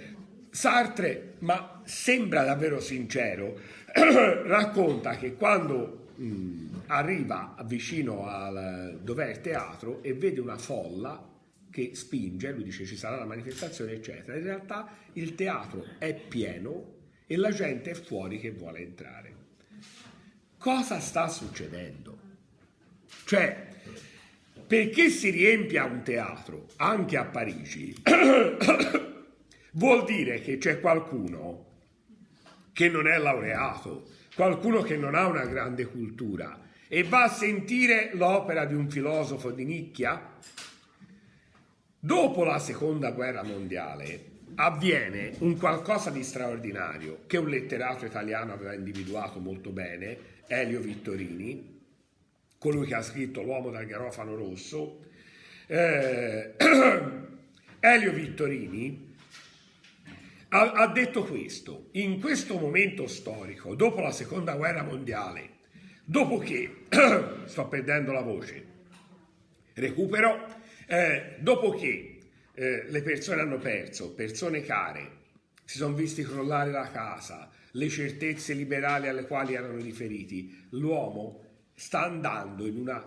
Sartre, 0.51 1.35
ma 1.41 1.83
sembra 1.85 2.45
davvero 2.45 2.81
sincero, 2.81 3.59
racconta 3.93 5.17
che 5.17 5.35
quando 5.35 6.13
mh, 6.17 6.83
arriva 6.87 7.57
vicino 7.65 8.27
al 8.27 8.99
dove 9.03 9.31
il 9.31 9.41
teatro 9.41 10.03
e 10.03 10.15
vede 10.15 10.41
una 10.41 10.57
folla 10.57 11.33
che 11.71 11.91
spinge, 11.95 12.53
lui 12.53 12.65
dice 12.65 12.85
ci 12.85 12.97
sarà 12.97 13.17
la 13.17 13.25
manifestazione, 13.25 13.93
eccetera. 13.93 14.37
In 14.37 14.45
realtà 14.45 14.97
il 15.15 15.35
teatro 15.35 15.85
è 15.99 16.15
pieno 16.15 16.93
e 17.27 17.37
la 17.37 17.51
gente 17.51 17.91
è 17.91 17.95
fuori 17.95 18.39
che 18.39 18.53
vuole 18.53 18.81
entrare. 18.81 19.33
Cosa 20.57 21.01
sta 21.01 21.27
succedendo? 21.29 22.19
Cioè, 23.25 23.73
perché 24.67 25.11
si 25.11 25.31
riempia 25.31 25.85
un 25.85 26.03
teatro 26.03 26.67
anche 26.77 27.17
a 27.17 27.25
Parigi, 27.25 27.95
vuol 29.73 30.05
dire 30.05 30.41
che 30.41 30.59
c'è 30.59 30.81
qualcuno 30.81 31.73
che 32.73 32.89
non 32.89 33.07
è 33.07 33.19
laureato, 33.19 34.09
qualcuno 34.35 34.83
che 34.83 34.97
non 34.97 35.15
ha 35.15 35.27
una 35.27 35.45
grande 35.45 35.87
cultura 35.87 36.61
e 36.89 37.03
va 37.03 37.25
a 37.25 37.29
sentire 37.29 38.11
l'opera 38.15 38.65
di 38.65 38.75
un 38.75 38.89
filosofo 38.91 39.51
di 39.51 39.65
nicchia? 39.65 40.33
Dopo 41.99 42.45
la 42.45 42.59
seconda 42.59 43.11
guerra 43.13 43.43
mondiale 43.43 44.33
avviene 44.57 45.33
un 45.39 45.57
qualcosa 45.57 46.11
di 46.11 46.23
straordinario 46.23 47.21
che 47.27 47.39
un 47.39 47.49
letterato 47.49 48.05
italiano 48.05 48.53
aveva 48.53 48.75
individuato 48.75 49.41
molto 49.41 49.71
bene, 49.71 50.17
Elio 50.47 50.81
Vittorini, 50.81 51.74
colui 52.65 52.87
che 52.87 52.95
ha 52.95 53.03
scritto 53.03 53.43
L'uomo 53.43 53.69
dal 53.69 53.85
garofano 53.85 54.35
rosso. 54.35 55.05
Eh, 55.67 56.55
Elio 57.79 58.13
Vittorini 58.13 59.15
ha, 60.49 60.73
ha 60.73 60.87
detto 60.87 61.25
questo, 61.25 61.89
in 61.93 62.19
questo 62.19 62.59
momento 62.59 63.07
storico, 63.07 63.75
dopo 63.75 64.01
la 64.01 64.13
seconda 64.13 64.55
guerra 64.55 64.83
mondiale, 64.83 65.51
dopo 66.07 66.39
che, 66.39 66.85
sto 67.45 67.69
perdendo 67.69 68.13
la 68.13 68.23
voce, 68.23 68.65
recupero, 69.75 70.47
eh, 70.87 71.37
dopo 71.41 71.69
che 71.73 72.19
eh, 72.55 72.85
le 72.89 73.03
persone 73.03 73.43
hanno 73.43 73.59
perso, 73.59 74.15
persone 74.15 74.63
care, 74.63 75.11
si 75.67 75.77
sono 75.77 75.93
visti 75.93 76.23
crollare 76.23 76.71
la 76.71 76.91
casa, 76.91 77.51
le 77.73 77.89
certezze 77.91 78.55
liberali 78.55 79.09
alle 79.09 79.27
quali 79.27 79.53
erano 79.53 79.77
riferiti, 79.77 80.67
l'uomo 80.71 81.44
sta 81.75 82.05
andando 82.05 82.67
in 82.67 82.79
una 82.79 83.05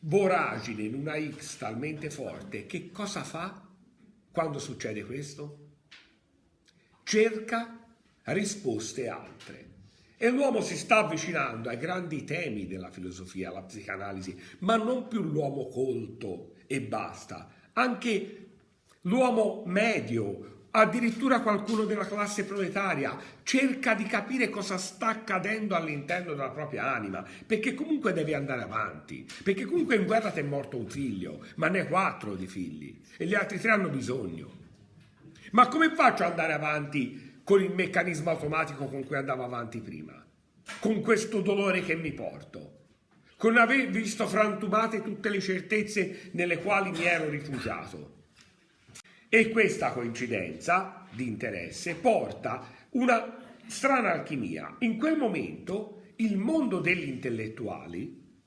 voragine, 0.00 0.82
in 0.82 0.94
una 0.94 1.20
X 1.20 1.58
talmente 1.58 2.10
forte, 2.10 2.66
che 2.66 2.90
cosa 2.90 3.22
fa 3.22 3.66
quando 4.30 4.58
succede 4.58 5.04
questo? 5.04 5.58
Cerca 7.04 7.78
risposte 8.24 9.08
altre. 9.08 9.70
E 10.16 10.30
l'uomo 10.30 10.60
si 10.60 10.76
sta 10.76 10.98
avvicinando 10.98 11.68
ai 11.68 11.78
grandi 11.78 12.24
temi 12.24 12.66
della 12.66 12.90
filosofia, 12.90 13.48
alla 13.48 13.62
psicanalisi, 13.62 14.40
ma 14.60 14.76
non 14.76 15.08
più 15.08 15.22
l'uomo 15.22 15.66
colto 15.66 16.54
e 16.66 16.80
basta, 16.80 17.50
anche 17.72 18.50
l'uomo 19.02 19.64
medio, 19.66 20.61
addirittura 20.72 21.40
qualcuno 21.40 21.84
della 21.84 22.06
classe 22.06 22.44
proletaria, 22.44 23.16
cerca 23.42 23.94
di 23.94 24.04
capire 24.04 24.48
cosa 24.48 24.78
sta 24.78 25.08
accadendo 25.08 25.74
all'interno 25.74 26.32
della 26.32 26.50
propria 26.50 26.94
anima, 26.94 27.24
perché 27.46 27.74
comunque 27.74 28.12
deve 28.12 28.34
andare 28.34 28.62
avanti, 28.62 29.26
perché 29.42 29.64
comunque 29.64 29.96
in 29.96 30.04
guerra 30.04 30.30
ti 30.30 30.40
è 30.40 30.44
morto 30.44 30.76
un 30.76 30.88
figlio, 30.88 31.44
ma 31.56 31.68
ne 31.68 31.86
quattro 31.86 32.34
di 32.34 32.46
figli 32.46 33.00
e 33.16 33.26
gli 33.26 33.34
altri 33.34 33.58
tre 33.58 33.70
hanno 33.70 33.88
bisogno. 33.88 34.60
Ma 35.52 35.68
come 35.68 35.94
faccio 35.94 36.24
ad 36.24 36.30
andare 36.30 36.54
avanti 36.54 37.40
con 37.44 37.62
il 37.62 37.72
meccanismo 37.72 38.30
automatico 38.30 38.86
con 38.86 39.04
cui 39.04 39.16
andavo 39.16 39.44
avanti 39.44 39.80
prima? 39.80 40.24
Con 40.80 41.00
questo 41.00 41.40
dolore 41.40 41.82
che 41.82 41.96
mi 41.96 42.12
porto? 42.12 42.80
con 43.42 43.56
aver 43.56 43.88
visto 43.88 44.28
frantumate 44.28 45.02
tutte 45.02 45.28
le 45.28 45.40
certezze 45.40 46.30
nelle 46.34 46.58
quali 46.58 46.92
mi 46.92 47.02
ero 47.02 47.28
rifugiato. 47.28 48.21
E 49.34 49.48
questa 49.48 49.92
coincidenza 49.92 51.06
di 51.10 51.26
interesse 51.26 51.94
porta 51.94 52.66
una 52.90 53.38
strana 53.66 54.12
alchimia. 54.12 54.76
In 54.80 54.98
quel 54.98 55.16
momento 55.16 56.02
il 56.16 56.36
mondo 56.36 56.80
degli 56.80 57.08
intellettuali 57.08 58.42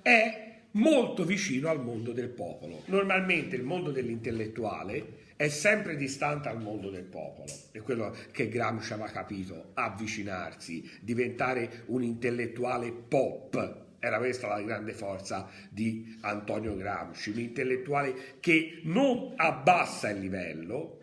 è 0.00 0.60
molto 0.74 1.24
vicino 1.24 1.68
al 1.68 1.82
mondo 1.82 2.12
del 2.12 2.28
popolo. 2.28 2.84
Normalmente 2.86 3.56
il 3.56 3.64
mondo 3.64 3.90
dell'intellettuale 3.90 5.32
è 5.34 5.48
sempre 5.48 5.96
distante 5.96 6.48
al 6.48 6.62
mondo 6.62 6.90
del 6.90 7.06
popolo. 7.06 7.50
È 7.72 7.80
quello 7.80 8.14
che 8.30 8.48
Gramsci 8.48 8.92
aveva 8.92 9.08
capito, 9.08 9.72
avvicinarsi, 9.74 10.88
diventare 11.00 11.82
un 11.86 12.04
intellettuale 12.04 12.92
pop, 12.92 13.88
era 14.00 14.18
questa 14.18 14.48
la 14.48 14.62
grande 14.62 14.92
forza 14.92 15.48
di 15.68 16.18
Antonio 16.22 16.74
Gramsci, 16.74 17.30
un 17.30 17.38
intellettuale 17.38 18.38
che 18.40 18.80
non 18.84 19.34
abbassa 19.36 20.10
il 20.10 20.20
livello, 20.20 20.98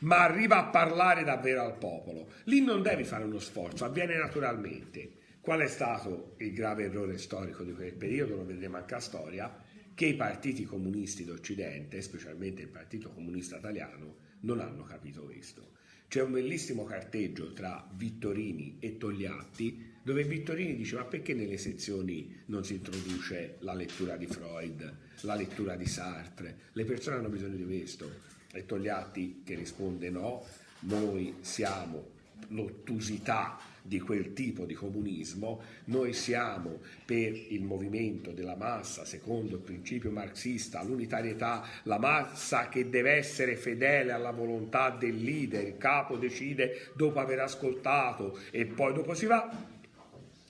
ma 0.00 0.24
arriva 0.24 0.58
a 0.58 0.64
parlare 0.64 1.22
davvero 1.22 1.62
al 1.62 1.78
popolo. 1.78 2.28
Lì 2.44 2.60
non 2.60 2.82
devi 2.82 3.04
fare 3.04 3.24
uno 3.24 3.38
sforzo, 3.38 3.84
avviene 3.84 4.16
naturalmente. 4.16 5.20
Qual 5.40 5.60
è 5.60 5.68
stato 5.68 6.34
il 6.38 6.52
grave 6.52 6.84
errore 6.84 7.18
storico 7.18 7.62
di 7.62 7.72
quel 7.72 7.94
periodo? 7.94 8.36
Lo 8.36 8.44
vedremo 8.44 8.76
anche 8.76 8.94
a 8.94 9.00
storia, 9.00 9.52
che 9.94 10.06
i 10.06 10.14
partiti 10.14 10.64
comunisti 10.64 11.24
d'Occidente, 11.24 12.00
specialmente 12.00 12.62
il 12.62 12.68
Partito 12.68 13.10
Comunista 13.10 13.58
Italiano, 13.58 14.16
non 14.40 14.60
hanno 14.60 14.82
capito 14.82 15.24
questo. 15.24 15.70
C'è 16.12 16.20
un 16.20 16.32
bellissimo 16.32 16.84
carteggio 16.84 17.54
tra 17.54 17.88
Vittorini 17.90 18.76
e 18.80 18.98
Togliatti 18.98 19.92
dove 20.02 20.24
Vittorini 20.24 20.76
dice 20.76 20.96
ma 20.96 21.04
perché 21.04 21.32
nelle 21.32 21.56
sezioni 21.56 22.42
non 22.48 22.66
si 22.66 22.74
introduce 22.74 23.56
la 23.60 23.72
lettura 23.72 24.18
di 24.18 24.26
Freud, 24.26 24.94
la 25.22 25.34
lettura 25.34 25.74
di 25.74 25.86
Sartre? 25.86 26.68
Le 26.72 26.84
persone 26.84 27.16
hanno 27.16 27.30
bisogno 27.30 27.56
di 27.56 27.64
questo. 27.64 28.10
E 28.52 28.66
Togliatti 28.66 29.40
che 29.42 29.54
risponde 29.54 30.10
no, 30.10 30.44
noi 30.80 31.36
siamo 31.40 32.10
l'ottusità 32.48 33.58
di 33.82 33.98
quel 34.00 34.32
tipo 34.32 34.64
di 34.64 34.74
comunismo, 34.74 35.60
noi 35.86 36.12
siamo 36.12 36.78
per 37.04 37.34
il 37.34 37.62
movimento 37.62 38.30
della 38.30 38.54
massa, 38.54 39.04
secondo 39.04 39.56
il 39.56 39.62
principio 39.62 40.10
marxista, 40.10 40.82
l'unitarietà, 40.82 41.64
la 41.84 41.98
massa 41.98 42.68
che 42.68 42.88
deve 42.88 43.12
essere 43.12 43.56
fedele 43.56 44.12
alla 44.12 44.30
volontà 44.30 44.90
del 44.90 45.16
leader, 45.16 45.66
il 45.66 45.78
capo 45.78 46.16
decide 46.16 46.90
dopo 46.94 47.18
aver 47.18 47.40
ascoltato 47.40 48.38
e 48.50 48.66
poi 48.66 48.92
dopo 48.94 49.14
si 49.14 49.26
va, 49.26 49.70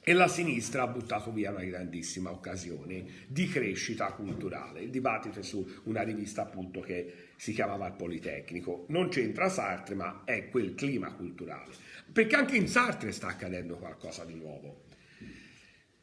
e 0.05 0.13
la 0.15 0.27
sinistra 0.27 0.83
ha 0.83 0.89
buttato 0.89 1.31
via 1.31 1.53
una 1.53 1.63
grandissima 1.63 2.33
occasione 2.33 3.05
di 3.29 3.47
crescita 3.47 4.13
culturale. 4.13 4.83
Il 4.83 4.91
dibattito 4.91 5.39
è 5.39 5.43
su 5.45 5.65
una 5.85 6.03
rivista 6.03 6.43
appunto 6.43 6.81
che 6.81 7.29
si 7.43 7.53
chiamava 7.55 7.89
Il 7.89 7.95
Politecnico. 7.95 8.85
Non 8.91 9.09
c'entra 9.09 9.49
Sartre, 9.49 9.97
ma 9.97 10.23
è 10.25 10.49
quel 10.49 10.77
clima 10.77 11.13
culturale. 11.13 11.73
Perché 12.13 12.37
anche 12.37 12.55
in 12.55 12.69
Sartre 12.69 13.11
sta 13.11 13.27
accadendo 13.27 13.79
qualcosa 13.79 14.25
di 14.25 14.37
nuovo. 14.37 14.85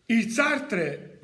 Il 0.08 0.32
Sartre, 0.32 1.20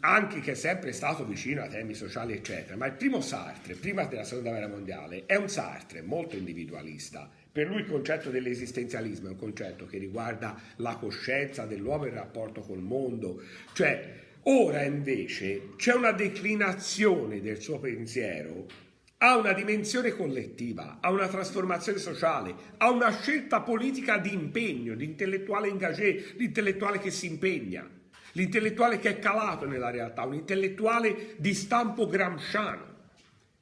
anche 0.00 0.40
che 0.40 0.52
è 0.52 0.54
sempre 0.54 0.92
stato 0.92 1.26
vicino 1.26 1.62
a 1.62 1.66
temi 1.66 1.92
sociali, 1.92 2.32
eccetera, 2.32 2.78
ma 2.78 2.86
il 2.86 2.94
primo 2.94 3.20
Sartre, 3.20 3.74
prima 3.74 4.06
della 4.06 4.24
seconda 4.24 4.48
guerra 4.48 4.68
mondiale, 4.68 5.26
è 5.26 5.34
un 5.34 5.50
Sartre 5.50 6.00
molto 6.00 6.34
individualista 6.34 7.30
per 7.50 7.66
lui 7.66 7.80
il 7.80 7.86
concetto 7.86 8.30
dell'esistenzialismo 8.30 9.28
è 9.28 9.30
un 9.32 9.36
concetto 9.36 9.84
che 9.86 9.98
riguarda 9.98 10.60
la 10.76 10.94
coscienza 10.94 11.66
dell'uomo 11.66 12.06
il 12.06 12.12
rapporto 12.12 12.60
col 12.60 12.78
mondo, 12.78 13.42
cioè 13.72 14.14
ora 14.42 14.84
invece 14.84 15.70
c'è 15.74 15.92
una 15.92 16.12
declinazione 16.12 17.40
del 17.40 17.60
suo 17.60 17.80
pensiero 17.80 18.87
ha 19.18 19.36
una 19.36 19.52
dimensione 19.52 20.14
collettiva, 20.14 20.98
ha 21.00 21.10
una 21.10 21.26
trasformazione 21.26 21.98
sociale, 21.98 22.54
ha 22.76 22.90
una 22.90 23.10
scelta 23.10 23.62
politica 23.62 24.18
di 24.18 24.32
impegno, 24.32 24.94
di 24.94 25.04
intellettuale 25.04 25.68
engagé, 25.68 26.34
l'intellettuale 26.36 26.98
che 26.98 27.10
si 27.10 27.26
impegna, 27.26 27.88
l'intellettuale 28.32 29.00
che 29.00 29.10
è 29.10 29.18
calato 29.18 29.66
nella 29.66 29.90
realtà, 29.90 30.24
un 30.24 30.34
intellettuale 30.34 31.34
di 31.36 31.52
stampo 31.52 32.06
gramsciano 32.06 32.96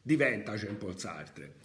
diventa 0.02 0.54
Jean-Paul 0.54 0.98
Sartre. 0.98 1.64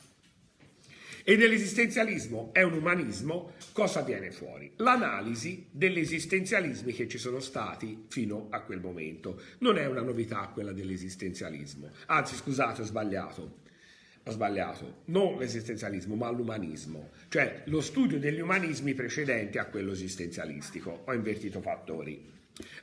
E 1.24 1.36
nell'esistenzialismo 1.36 2.50
è 2.52 2.64
un 2.64 2.74
umanismo, 2.74 3.54
cosa 3.74 4.02
viene 4.02 4.32
fuori? 4.32 4.72
L'analisi 4.78 5.68
degli 5.70 6.00
esistenzialismi 6.00 6.94
che 6.94 7.08
ci 7.08 7.20
sono 7.20 7.40
stati 7.40 8.06
fino 8.08 8.48
a 8.50 8.62
quel 8.62 8.80
momento. 8.80 9.40
Non 9.60 9.78
è 9.78 9.86
una 9.86 10.02
novità 10.02 10.50
quella 10.52 10.72
dell'esistenzialismo. 10.72 11.92
Anzi, 12.08 12.36
scusate, 12.36 12.82
ho 12.82 12.86
sbagliato. 12.86 13.60
Ho 14.24 14.32
sbagliato, 14.32 15.02
non 15.06 15.40
l'esistenzialismo, 15.40 16.16
ma 16.16 16.30
l'umanismo, 16.30 17.10
cioè 17.28 17.64
lo 17.66 17.82
studio 17.82 18.20
degli 18.20 18.40
umanismi 18.40 18.94
precedenti 18.94 19.58
a 19.58 19.66
quello 19.66 19.94
esistenzialistico. 19.94 21.02
Ho 21.06 21.14
invertito 21.14 21.60
fattori. 21.60 22.30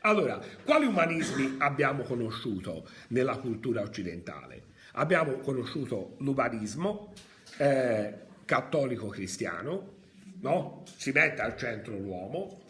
Allora, 0.00 0.40
quali 0.64 0.87
umanismi 0.87 1.57
abbiamo 1.59 2.02
conosciuto 2.02 2.88
nella 3.09 3.37
cultura 3.37 3.83
occidentale? 3.83 4.62
Abbiamo 4.92 5.37
conosciuto 5.38 6.16
l'umanismo, 6.18 7.12
eh, 7.59 8.14
cattolico 8.45 9.07
cristiano, 9.07 9.95
no? 10.40 10.83
si 10.97 11.12
mette 11.12 11.40
al 11.40 11.57
centro 11.57 11.97
l'uomo, 11.97 12.62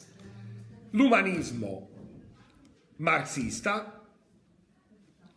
l'umanismo 0.90 1.88
marxista, 2.96 4.04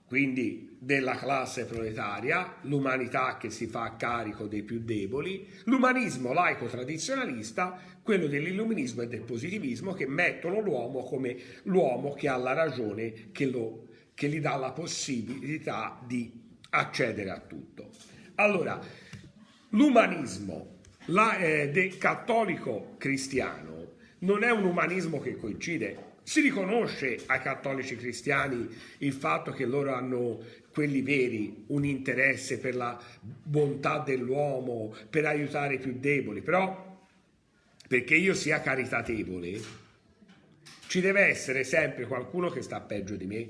quindi 0.05 0.70
della 0.83 1.13
classe 1.13 1.65
proletaria, 1.65 2.55
l'umanità 2.61 3.37
che 3.37 3.51
si 3.51 3.67
fa 3.67 3.83
a 3.83 3.95
carico 3.95 4.47
dei 4.47 4.63
più 4.63 4.79
deboli, 4.79 5.47
l'umanismo 5.65 6.33
laico 6.33 6.65
tradizionalista, 6.65 7.79
quello 8.01 8.25
dell'illuminismo 8.25 9.03
e 9.03 9.07
del 9.07 9.21
positivismo 9.21 9.93
che 9.93 10.07
mettono 10.07 10.59
l'uomo 10.59 11.03
come 11.03 11.37
l'uomo 11.65 12.13
che 12.13 12.27
ha 12.27 12.35
la 12.35 12.53
ragione 12.53 13.29
che 13.31 13.45
lo 13.45 13.89
che 14.15 14.27
gli 14.27 14.39
dà 14.39 14.55
la 14.55 14.71
possibilità 14.71 15.99
di 16.03 16.31
accedere 16.71 17.29
a 17.29 17.39
tutto. 17.39 17.89
Allora, 18.35 18.79
l'umanismo 19.69 20.79
la, 21.05 21.37
eh, 21.37 21.95
cattolico 21.99 22.95
cristiano 22.97 23.93
non 24.19 24.43
è 24.43 24.49
un 24.49 24.65
umanismo 24.65 25.19
che 25.19 25.35
coincide. 25.35 26.09
Si 26.23 26.39
riconosce 26.41 27.19
ai 27.25 27.39
cattolici 27.39 27.95
cristiani 27.95 28.67
il 28.99 29.13
fatto 29.13 29.51
che 29.51 29.65
loro 29.65 29.93
hanno, 29.93 30.39
quelli 30.71 31.01
veri, 31.01 31.63
un 31.67 31.83
interesse 31.83 32.59
per 32.59 32.75
la 32.75 33.01
bontà 33.21 33.99
dell'uomo, 33.99 34.95
per 35.09 35.25
aiutare 35.25 35.75
i 35.75 35.79
più 35.79 35.97
deboli, 35.99 36.41
però 36.41 36.89
perché 37.87 38.15
io 38.15 38.33
sia 38.33 38.61
caritatevole, 38.61 39.59
ci 40.87 41.01
deve 41.01 41.21
essere 41.21 41.63
sempre 41.63 42.05
qualcuno 42.05 42.49
che 42.49 42.61
sta 42.61 42.79
peggio 42.79 43.15
di 43.15 43.25
me, 43.25 43.49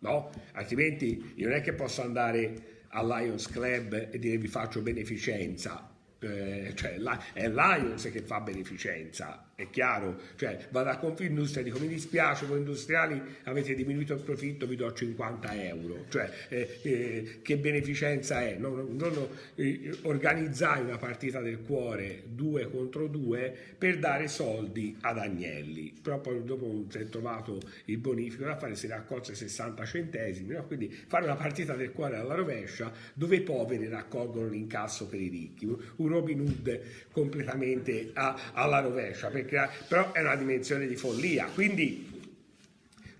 no? 0.00 0.30
Altrimenti 0.52 1.32
io 1.36 1.48
non 1.48 1.56
è 1.56 1.60
che 1.60 1.72
posso 1.72 2.02
andare 2.02 2.84
al 2.88 3.06
Lions 3.06 3.48
Club 3.48 4.08
e 4.10 4.18
dire 4.18 4.38
vi 4.38 4.48
faccio 4.48 4.80
beneficenza, 4.80 5.96
eh, 6.20 6.72
cioè 6.74 6.98
è 7.32 7.48
Lions 7.48 8.10
che 8.10 8.22
fa 8.22 8.40
beneficenza, 8.40 9.50
è 9.54 9.68
chiaro, 9.70 10.20
cioè 10.36 10.68
vado 10.70 10.90
a 10.90 10.96
Confindustria 10.96 11.62
e 11.62 11.64
dico 11.64 11.78
mi 11.78 11.88
dispiace 11.88 12.46
voi 12.46 12.58
industriali 12.58 13.20
avete 13.44 13.74
diminuito 13.74 14.14
il 14.14 14.20
profitto 14.20 14.66
vi 14.66 14.76
do 14.76 14.92
50 14.92 15.64
euro 15.64 16.04
cioè 16.08 16.30
eh, 16.48 16.78
eh, 16.82 17.38
che 17.42 17.56
beneficenza 17.58 18.40
è? 18.40 18.56
Non, 18.56 18.96
non 18.96 19.28
eh, 19.56 19.96
organizzai 20.02 20.82
una 20.82 20.96
partita 20.96 21.40
del 21.40 21.62
cuore 21.62 22.22
due 22.26 22.70
contro 22.70 23.06
due 23.06 23.54
per 23.76 23.98
dare 23.98 24.28
soldi 24.28 24.96
ad 25.00 25.18
Agnelli. 25.18 25.94
Però 26.00 26.20
poi 26.20 26.44
dopo 26.44 26.84
si 26.88 26.98
è 26.98 27.08
trovato 27.08 27.60
il 27.86 27.98
bonifico 27.98 28.44
da 28.44 28.56
fare 28.56 28.74
si 28.74 28.86
raccolse 28.86 29.34
60 29.34 29.84
centesimi 29.84 30.54
no? 30.54 30.64
quindi 30.64 30.88
fare 30.88 31.24
una 31.24 31.36
partita 31.36 31.74
del 31.74 31.92
cuore 31.92 32.16
alla 32.16 32.34
rovescia 32.34 32.92
dove 33.14 33.36
i 33.36 33.40
poveri 33.40 33.88
raccolgono 33.88 34.48
l'incasso 34.48 35.06
per 35.06 35.20
i 35.20 35.28
ricchi. 35.28 35.66
un 35.96 36.07
Robin 36.08 36.40
Hood 36.40 36.80
completamente 37.12 38.10
a, 38.14 38.52
alla 38.52 38.80
rovescia 38.80 39.28
perché 39.28 39.68
però 39.86 40.12
è 40.12 40.20
una 40.20 40.36
dimensione 40.36 40.86
di 40.86 40.96
follia. 40.96 41.46
Quindi 41.52 42.16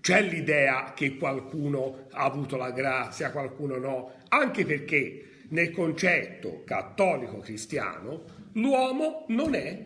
c'è 0.01 0.21
l'idea 0.21 0.93
che 0.95 1.17
qualcuno 1.17 2.07
ha 2.11 2.23
avuto 2.23 2.57
la 2.57 2.71
grazia, 2.71 3.31
qualcuno 3.31 3.77
no, 3.77 4.13
anche 4.29 4.65
perché 4.65 5.25
nel 5.49 5.71
concetto 5.71 6.63
cattolico 6.65 7.39
cristiano 7.39 8.23
l'uomo 8.53 9.25
non 9.29 9.53
è 9.55 9.85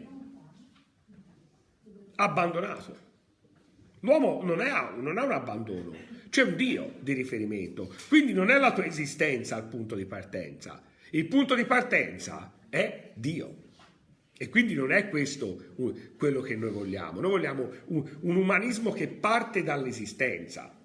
abbandonato. 2.15 3.01
L'uomo 4.01 4.41
non, 4.43 4.59
è, 4.59 4.69
non 4.97 5.17
ha 5.17 5.23
un 5.23 5.31
abbandono, 5.31 5.95
c'è 6.29 6.43
un 6.43 6.55
Dio 6.55 6.95
di 6.99 7.13
riferimento, 7.13 7.93
quindi 8.09 8.33
non 8.33 8.49
è 8.49 8.57
la 8.57 8.73
tua 8.73 8.85
esistenza 8.85 9.57
il 9.57 9.63
punto 9.63 9.95
di 9.95 10.05
partenza, 10.05 10.81
il 11.11 11.25
punto 11.25 11.55
di 11.55 11.63
partenza 11.63 12.51
è 12.73 13.11
Dio. 13.13 13.61
E 14.35 14.49
quindi 14.49 14.73
non 14.73 14.91
è 14.91 15.07
questo 15.09 15.75
quello 16.17 16.41
che 16.41 16.55
noi 16.55 16.71
vogliamo, 16.71 17.21
noi 17.21 17.29
vogliamo 17.29 17.69
un, 17.85 18.03
un 18.21 18.35
umanismo 18.35 18.91
che 18.91 19.07
parte 19.07 19.61
dall'esistenza. 19.61 20.75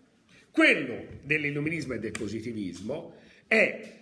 Quello 0.51 1.07
dell'illuminismo 1.23 1.95
e 1.95 1.99
del 1.99 2.11
positivismo 2.11 3.15
è 3.47 3.97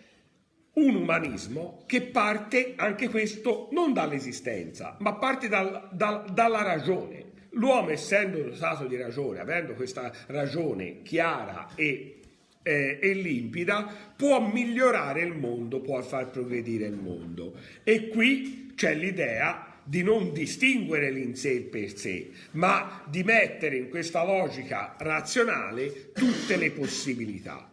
un 0.73 0.97
umanismo 0.97 1.85
che 1.87 2.03
parte, 2.03 2.73
anche 2.75 3.09
questo, 3.09 3.69
non 3.71 3.93
dall'esistenza, 3.93 4.97
ma 4.99 5.15
parte 5.15 5.47
dal, 5.47 5.89
dal, 5.93 6.25
dalla 6.33 6.63
ragione. 6.63 7.25
L'uomo, 7.51 7.91
essendo 7.91 8.43
dotato 8.43 8.87
di 8.87 8.97
ragione, 8.97 9.39
avendo 9.39 9.75
questa 9.75 10.13
ragione 10.27 11.03
chiara 11.03 11.69
e, 11.77 12.21
eh, 12.67 12.99
e, 13.01 13.15
limpida, 13.15 14.13
può 14.17 14.41
migliorare 14.41 15.23
il 15.23 15.35
mondo, 15.35 15.81
può 15.81 16.03
far 16.03 16.31
progredire 16.31 16.87
il 16.87 16.97
mondo. 16.97 17.55
E 17.85 18.09
qui 18.09 18.73
c'è 18.75 18.93
l'idea 18.93 19.81
di 19.85 20.03
non 20.03 20.33
distinguere 20.33 21.13
l'insé 21.13 21.61
per 21.61 21.97
sé, 21.97 22.31
ma 22.53 23.05
di 23.09 23.23
mettere 23.23 23.77
in 23.77 23.89
questa 23.89 24.25
logica 24.25 24.97
razionale 24.99 26.11
tutte 26.13 26.57
le 26.57 26.73
possibilità. 26.73 27.71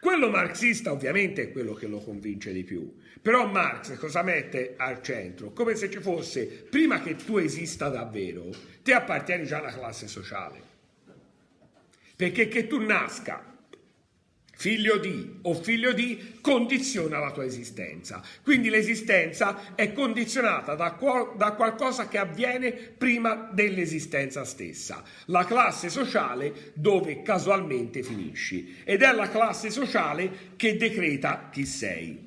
Quello 0.00 0.30
marxista 0.30 0.92
ovviamente 0.92 1.42
è 1.42 1.50
quello 1.50 1.72
che 1.74 1.88
lo 1.88 1.98
convince 1.98 2.52
di 2.52 2.62
più, 2.62 2.94
però 3.20 3.50
Marx 3.50 3.96
cosa 3.96 4.22
mette 4.22 4.74
al 4.76 5.02
centro? 5.02 5.52
Come 5.52 5.74
se 5.74 5.90
ci 5.90 5.98
fosse, 5.98 6.44
prima 6.44 7.00
che 7.00 7.16
tu 7.16 7.38
esista 7.38 7.88
davvero, 7.88 8.50
ti 8.82 8.92
appartieni 8.92 9.46
già 9.46 9.58
alla 9.58 9.72
classe 9.72 10.06
sociale. 10.06 10.60
Perché 12.14 12.46
che 12.46 12.66
tu 12.68 12.80
nasca 12.80 13.53
figlio 14.56 14.98
di 14.98 15.38
o 15.42 15.54
figlio 15.54 15.92
di 15.92 16.38
condiziona 16.40 17.18
la 17.18 17.32
tua 17.32 17.44
esistenza. 17.44 18.22
Quindi 18.42 18.68
l'esistenza 18.68 19.74
è 19.74 19.92
condizionata 19.92 20.74
da, 20.74 20.96
da, 21.36 21.52
qualcosa 21.52 22.08
che 22.08 22.18
avviene 22.18 22.72
prima 22.72 23.50
dell'esistenza 23.52 24.44
stessa, 24.44 25.02
la 25.26 25.44
classe 25.44 25.88
sociale 25.88 26.72
dove 26.74 27.22
casualmente 27.22 28.02
finisci 28.02 28.82
ed 28.84 29.02
è 29.02 29.12
la 29.12 29.28
classe 29.28 29.70
sociale 29.70 30.52
che 30.56 30.76
decreta 30.76 31.48
chi 31.50 31.66
sei. 31.66 32.26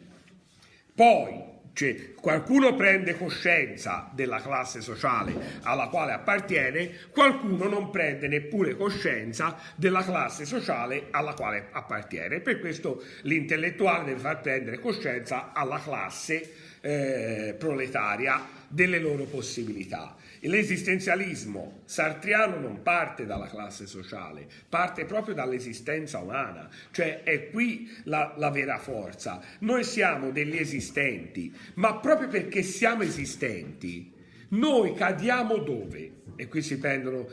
Poi 0.94 1.56
cioè, 1.78 2.16
qualcuno 2.16 2.76
prende 2.76 3.16
coscienza 3.16 4.10
della 4.12 4.42
classe 4.42 4.82
sociale 4.82 5.60
alla 5.62 5.90
quale 5.90 6.12
appartiene, 6.12 6.90
qualcuno 7.12 7.68
non 7.68 7.92
prende 7.92 8.28
neppure 8.28 8.76
coscienza 8.76 9.56
della 9.76 10.04
classe 10.04 10.44
sociale 10.46 11.10
alla 11.12 11.36
quale 11.36 11.68
appartiene. 11.72 12.40
Per 12.40 12.60
questo 12.60 13.04
l'intellettuale 13.22 14.06
deve 14.06 14.20
far 14.20 14.42
prendere 14.42 14.80
coscienza 14.80 15.52
alla 15.54 15.80
classe 15.80 16.67
eh, 16.82 17.56
proletaria 17.58 18.46
delle 18.68 19.00
loro 19.00 19.24
possibilità. 19.24 20.16
L'esistenzialismo 20.42 21.82
sartriano 21.86 22.60
non 22.60 22.84
parte 22.84 23.26
dalla 23.26 23.48
classe 23.48 23.88
sociale, 23.88 24.48
parte 24.70 25.06
proprio 25.06 25.34
dall'esistenza 25.34 26.20
umana, 26.20 26.70
cioè 26.92 27.24
è 27.24 27.50
qui 27.50 27.90
la, 28.04 28.34
la 28.38 28.50
vera 28.50 28.78
forza. 28.78 29.42
Noi 29.60 29.84
siamo 29.84 30.32
degli 30.32 30.56
esistenti, 30.56 31.54
ma 31.76 31.96
proprio 31.96 32.28
perché 32.28 32.62
siamo 32.62 33.04
esistenti, 33.04 34.14
noi 34.50 34.94
cadiamo 34.94 35.58
dove? 35.58 36.12
E 36.36 36.48
qui 36.48 36.62
si 36.62 36.78
prendono 36.78 37.28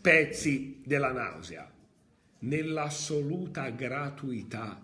pezzi 0.00 0.80
della 0.84 1.12
nausea, 1.12 1.70
nell'assoluta 2.40 3.68
gratuità. 3.70 4.80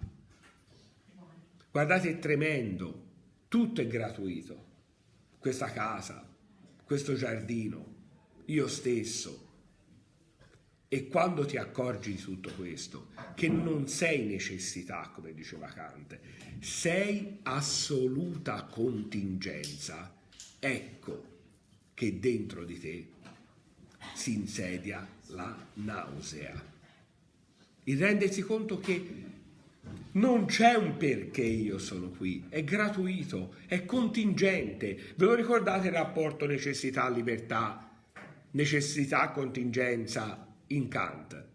Guardate, 1.73 2.11
è 2.11 2.19
tremendo, 2.19 3.09
tutto 3.51 3.81
è 3.81 3.87
gratuito. 3.89 4.69
Questa 5.41 5.73
casa, 5.73 6.25
questo 6.85 7.15
giardino, 7.15 7.95
io 8.45 8.69
stesso. 8.69 9.49
E 10.87 11.09
quando 11.09 11.45
ti 11.45 11.57
accorgi 11.57 12.15
di 12.15 12.21
tutto 12.21 12.53
questo, 12.55 13.09
che 13.35 13.49
non 13.49 13.89
sei 13.89 14.25
necessità, 14.25 15.11
come 15.13 15.35
diceva 15.35 15.67
Kant, 15.67 16.17
sei 16.61 17.39
assoluta 17.43 18.63
contingenza, 18.67 20.15
ecco 20.61 21.25
che 21.93 22.21
dentro 22.21 22.65
di 22.65 22.79
te 22.79 23.09
si 24.15 24.35
insedia 24.35 25.05
la 25.27 25.67
nausea. 25.75 26.63
Il 27.85 27.99
rendersi 27.99 28.43
conto 28.43 28.79
che 28.79 29.39
non 30.13 30.47
c'è 30.47 30.75
un 30.75 30.97
perché 30.97 31.43
io 31.43 31.79
sono 31.79 32.11
qui, 32.11 32.47
è 32.49 32.65
gratuito, 32.65 33.55
è 33.67 33.85
contingente. 33.85 35.15
Ve 35.15 35.25
lo 35.25 35.35
ricordate 35.35 35.87
il 35.87 35.93
rapporto 35.95 36.47
necessità-libertà, 36.47 37.89
necessità-contingenza 38.51 40.47
in 40.69 40.89
Kant? 40.89 41.47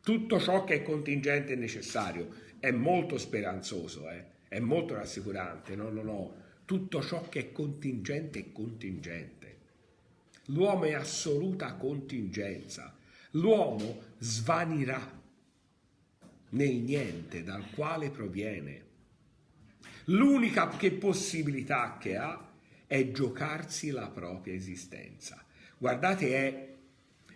Tutto 0.00 0.38
ciò 0.38 0.62
che 0.62 0.74
è 0.74 0.82
contingente 0.82 1.54
e 1.54 1.56
necessario 1.56 2.28
è 2.60 2.70
molto 2.70 3.18
speranzoso, 3.18 4.08
eh? 4.08 4.24
è 4.46 4.60
molto 4.60 4.94
rassicurante. 4.94 5.74
No, 5.74 5.90
no, 5.90 6.02
no. 6.02 6.34
Tutto 6.64 7.02
ciò 7.02 7.28
che 7.28 7.40
è 7.40 7.52
contingente 7.52 8.38
è 8.38 8.52
contingente. 8.52 9.56
L'uomo 10.46 10.84
è 10.84 10.92
assoluta 10.92 11.74
contingenza. 11.74 12.96
L'uomo 13.32 14.00
svanirà 14.18 15.24
nel 16.50 16.76
niente 16.76 17.42
dal 17.42 17.70
quale 17.70 18.10
proviene. 18.10 18.84
L'unica 20.06 20.68
che 20.68 20.92
possibilità 20.92 21.98
che 22.00 22.16
ha 22.16 22.52
è 22.86 23.10
giocarsi 23.10 23.90
la 23.90 24.08
propria 24.08 24.54
esistenza. 24.54 25.44
Guardate, 25.78 26.34
è 26.34 26.74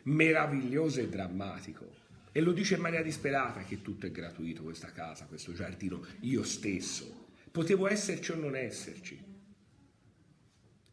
meraviglioso 0.05 1.01
e 1.01 1.09
drammatico. 1.09 1.99
E 2.33 2.41
lo 2.41 2.53
dice 2.53 2.77
in 2.77 2.81
maniera 2.81 3.03
disperata 3.03 3.65
che 3.65 3.83
tutto 3.83 4.07
è 4.07 4.13
gratuito, 4.13 4.63
questa 4.63 4.93
casa, 4.93 5.27
questo 5.27 5.53
giardino, 5.53 6.05
io 6.21 6.45
stesso. 6.45 7.27
Potevo 7.51 7.89
esserci 7.89 8.31
o 8.31 8.37
non 8.37 8.55
esserci. 8.55 9.21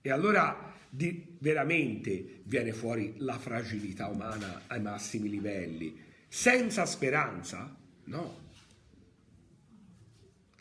E 0.01 0.09
allora 0.09 0.73
di, 0.89 1.35
veramente 1.37 2.41
viene 2.43 2.73
fuori 2.73 3.15
la 3.17 3.37
fragilità 3.37 4.07
umana 4.07 4.63
ai 4.67 4.81
massimi 4.81 5.29
livelli. 5.29 5.95
Senza 6.27 6.85
speranza 6.85 7.76
No. 8.07 8.45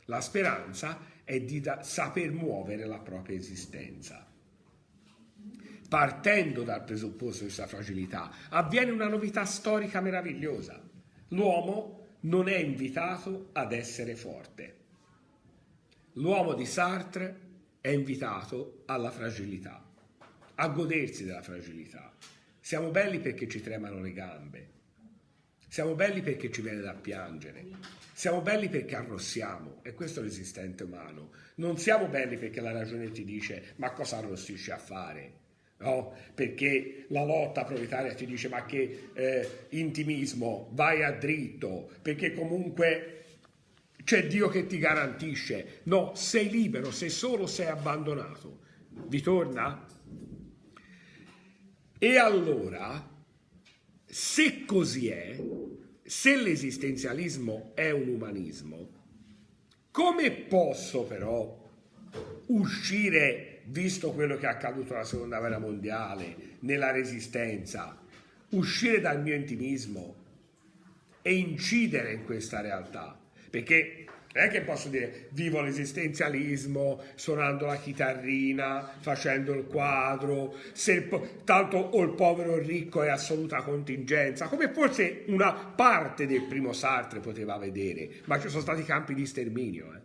La 0.07 0.21
speranza 0.21 0.99
è 1.25 1.41
di 1.41 1.61
da- 1.61 1.83
saper 1.83 2.31
muovere 2.31 2.87
la 2.87 2.99
propria 2.99 3.37
esistenza. 3.37 4.25
Partendo 5.89 6.63
dal 6.63 6.85
presupposto 6.85 7.39
di 7.39 7.45
questa 7.45 7.67
fragilità, 7.67 8.31
avviene 8.49 8.91
una 8.91 9.09
novità 9.09 9.45
storica 9.45 10.01
meravigliosa. 10.01 10.83
L'uomo 11.29 12.07
non 12.21 12.49
è 12.49 12.57
invitato 12.57 13.51
ad 13.53 13.73
essere 13.73 14.17
forte. 14.17 14.75
L'uomo 16.15 16.55
di 16.55 16.65
Sartre 16.65 17.41
è 17.81 17.89
invitato 17.89 18.83
alla 18.87 19.11
fragilità, 19.11 19.85
a 20.57 20.69
godersi 20.69 21.25
della 21.25 21.43
fragilità. 21.43 22.13
Siamo 22.61 22.91
belli 22.91 23.21
perché 23.21 23.47
ci 23.49 23.61
tremano 23.61 24.01
le 24.01 24.13
gambe, 24.13 24.71
siamo 25.77 25.95
belli 25.95 26.23
perché 26.23 26.51
ci 26.51 26.63
viene 26.63 26.81
da 26.81 26.95
piangere, 26.95 27.67
siamo 28.15 28.41
belli 28.41 28.71
perché 28.71 28.97
arrossiamo, 28.97 29.81
e 29.83 29.93
questo 29.93 30.21
è 30.21 30.23
l'esistente 30.23 30.85
umano. 30.85 31.33
Non 31.57 31.77
siamo 31.77 32.07
belli 32.07 32.39
perché 32.39 32.63
la 32.63 32.73
ragione 32.73 33.11
ti 33.11 33.25
dice 33.25 33.75
ma 33.77 33.91
cosa 33.91 34.17
arrossisci 34.17 34.71
a 34.71 34.79
fare? 34.79 35.33
No? 35.81 36.15
Perché 36.33 37.05
la 37.09 37.25
lotta 37.25 37.65
proletaria 37.65 38.15
ti 38.15 38.25
dice 38.25 38.49
ma 38.49 38.65
che 38.65 39.11
eh, 39.13 39.67
intimismo, 39.69 40.71
vai 40.73 41.03
a 41.03 41.13
dritto, 41.13 41.91
perché 42.01 42.33
comunque 42.33 43.25
c'è 44.03 44.27
Dio 44.29 44.49
che 44.49 44.65
ti 44.65 44.79
garantisce. 44.79 45.81
No, 45.83 46.15
sei 46.15 46.49
libero, 46.49 46.91
se 46.91 47.11
solo 47.11 47.47
sei 47.47 47.67
abbandonato. 47.67 48.61
Vi 49.09 49.21
torna? 49.21 49.87
E 51.99 52.17
allora, 52.17 53.13
se 54.07 54.65
così 54.65 55.09
è, 55.09 55.37
se 56.07 56.37
l'esistenzialismo 56.37 57.73
è 57.75 57.91
un 57.91 58.09
umanismo, 58.09 58.89
come 59.91 60.31
posso 60.31 61.03
però 61.05 61.65
uscire, 62.47 63.61
visto 63.65 64.13
quello 64.13 64.37
che 64.37 64.47
è 64.47 64.51
accaduto 64.51 64.95
alla 64.95 65.05
seconda 65.05 65.39
guerra 65.39 65.59
mondiale, 65.59 66.37
nella 66.61 66.91
resistenza, 66.91 67.99
uscire 68.51 69.01
dal 69.01 69.21
mio 69.21 69.35
intimismo 69.35 70.15
e 71.23 71.35
incidere 71.35 72.13
in 72.13 72.25
questa 72.25 72.61
realtà? 72.61 73.19
Perché 73.51 74.06
non 74.37 74.45
è 74.45 74.49
che 74.51 74.61
posso 74.61 74.91
dire 74.91 75.29
vivo 75.31 75.63
l'esistenzialismo 75.63 77.03
suonando 77.15 77.65
la 77.65 77.77
chitarrina, 77.77 78.93
facendo 79.01 79.55
il 79.55 79.65
quadro, 79.65 80.55
po- 81.09 81.29
tanto 81.45 81.79
o 81.79 82.03
il 82.03 82.13
povero 82.13 82.53
o 82.53 82.57
il 82.57 82.65
ricco 82.67 83.03
è 83.03 83.09
assoluta 83.09 83.63
contingenza, 83.63 84.49
come 84.49 84.71
forse 84.71 85.25
una 85.29 85.55
parte 85.55 86.27
del 86.27 86.43
primo 86.43 86.75
Sartre 86.75 87.21
poteva 87.21 87.57
vedere, 87.57 88.11
ma 88.27 88.39
ci 88.39 88.51
sono 88.51 88.61
stati 88.61 88.83
campi 88.83 89.15
di 89.15 89.25
sterminio. 89.25 89.95
Eh. 89.95 90.01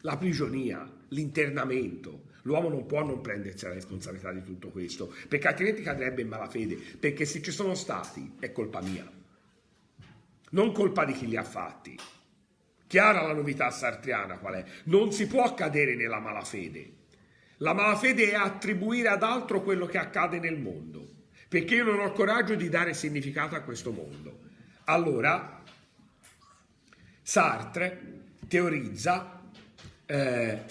La 0.00 0.16
prigionia, 0.16 0.90
l'internamento, 1.08 2.24
L'uomo 2.46 2.68
non 2.68 2.86
può 2.86 3.04
non 3.04 3.22
prendersi 3.22 3.64
la 3.64 3.72
responsabilità 3.72 4.30
di 4.30 4.44
tutto 4.44 4.68
questo, 4.68 5.12
perché 5.26 5.48
altrimenti 5.48 5.82
cadrebbe 5.82 6.22
in 6.22 6.28
malafede, 6.28 6.78
perché 7.00 7.24
se 7.24 7.42
ci 7.42 7.50
sono 7.50 7.74
stati 7.74 8.36
è 8.38 8.52
colpa 8.52 8.80
mia, 8.80 9.04
non 10.50 10.70
colpa 10.70 11.04
di 11.04 11.12
chi 11.12 11.26
li 11.26 11.36
ha 11.36 11.42
fatti. 11.42 11.98
Chiara 12.86 13.22
la 13.22 13.32
novità 13.32 13.70
sartriana 13.70 14.38
qual 14.38 14.54
è? 14.54 14.64
Non 14.84 15.12
si 15.12 15.26
può 15.26 15.54
cadere 15.54 15.94
nella 15.94 16.20
malafede. 16.20 16.92
La 17.58 17.72
malafede 17.72 18.30
è 18.30 18.34
attribuire 18.34 19.08
ad 19.08 19.22
altro 19.22 19.62
quello 19.62 19.86
che 19.86 19.98
accade 19.98 20.38
nel 20.38 20.58
mondo, 20.58 21.06
perché 21.48 21.76
io 21.76 21.84
non 21.84 22.00
ho 22.00 22.12
coraggio 22.12 22.54
di 22.54 22.68
dare 22.68 22.94
significato 22.94 23.54
a 23.54 23.60
questo 23.60 23.92
mondo. 23.92 24.40
Allora, 24.84 25.62
Sartre 27.28 28.00
teorizza 28.46 29.42
eh, 30.06 30.62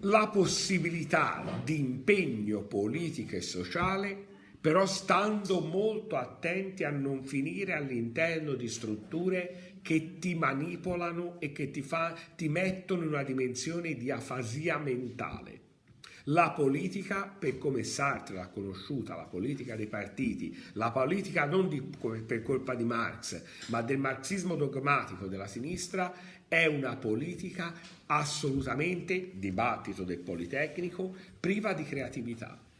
la 0.00 0.28
possibilità 0.28 1.60
di 1.64 1.78
impegno 1.78 2.60
politico 2.60 3.34
e 3.34 3.40
sociale 3.40 4.26
però 4.60 4.84
stando 4.84 5.60
molto 5.60 6.16
attenti 6.16 6.84
a 6.84 6.90
non 6.90 7.24
finire 7.24 7.72
all'interno 7.72 8.52
di 8.52 8.68
strutture 8.68 9.71
che 9.82 10.18
ti 10.18 10.34
manipolano 10.34 11.40
e 11.40 11.52
che 11.52 11.70
ti, 11.70 11.82
fa, 11.82 12.16
ti 12.36 12.48
mettono 12.48 13.02
in 13.02 13.08
una 13.08 13.22
dimensione 13.22 13.94
di 13.94 14.10
afasia 14.10 14.78
mentale. 14.78 15.60
La 16.26 16.52
politica, 16.52 17.26
per 17.26 17.58
come 17.58 17.82
Sartre 17.82 18.36
l'ha 18.36 18.46
conosciuta, 18.46 19.16
la 19.16 19.24
politica 19.24 19.74
dei 19.74 19.88
partiti, 19.88 20.56
la 20.74 20.92
politica 20.92 21.46
non 21.46 21.68
di, 21.68 21.82
per 21.82 22.42
colpa 22.42 22.76
di 22.76 22.84
Marx, 22.84 23.42
ma 23.66 23.82
del 23.82 23.98
marxismo 23.98 24.54
dogmatico 24.54 25.26
della 25.26 25.48
sinistra, 25.48 26.14
è 26.46 26.66
una 26.66 26.94
politica 26.94 27.74
assolutamente, 28.06 29.32
dibattito 29.34 30.04
del 30.04 30.18
Politecnico, 30.18 31.12
priva 31.40 31.72
di 31.72 31.82
creatività 31.82 32.70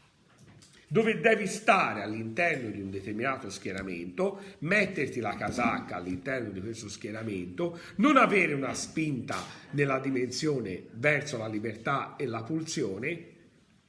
dove 0.93 1.19
devi 1.19 1.47
stare 1.47 2.03
all'interno 2.03 2.69
di 2.69 2.79
un 2.79 2.91
determinato 2.91 3.49
schieramento, 3.49 4.39
metterti 4.59 5.21
la 5.21 5.33
casacca 5.33 5.95
all'interno 5.95 6.51
di 6.51 6.61
questo 6.61 6.87
schieramento, 6.87 7.79
non 7.95 8.15
avere 8.15 8.53
una 8.53 8.75
spinta 8.75 9.43
nella 9.71 9.97
dimensione 9.97 10.83
verso 10.91 11.39
la 11.39 11.47
libertà 11.47 12.15
e 12.15 12.27
la 12.27 12.43
pulsione 12.43 13.25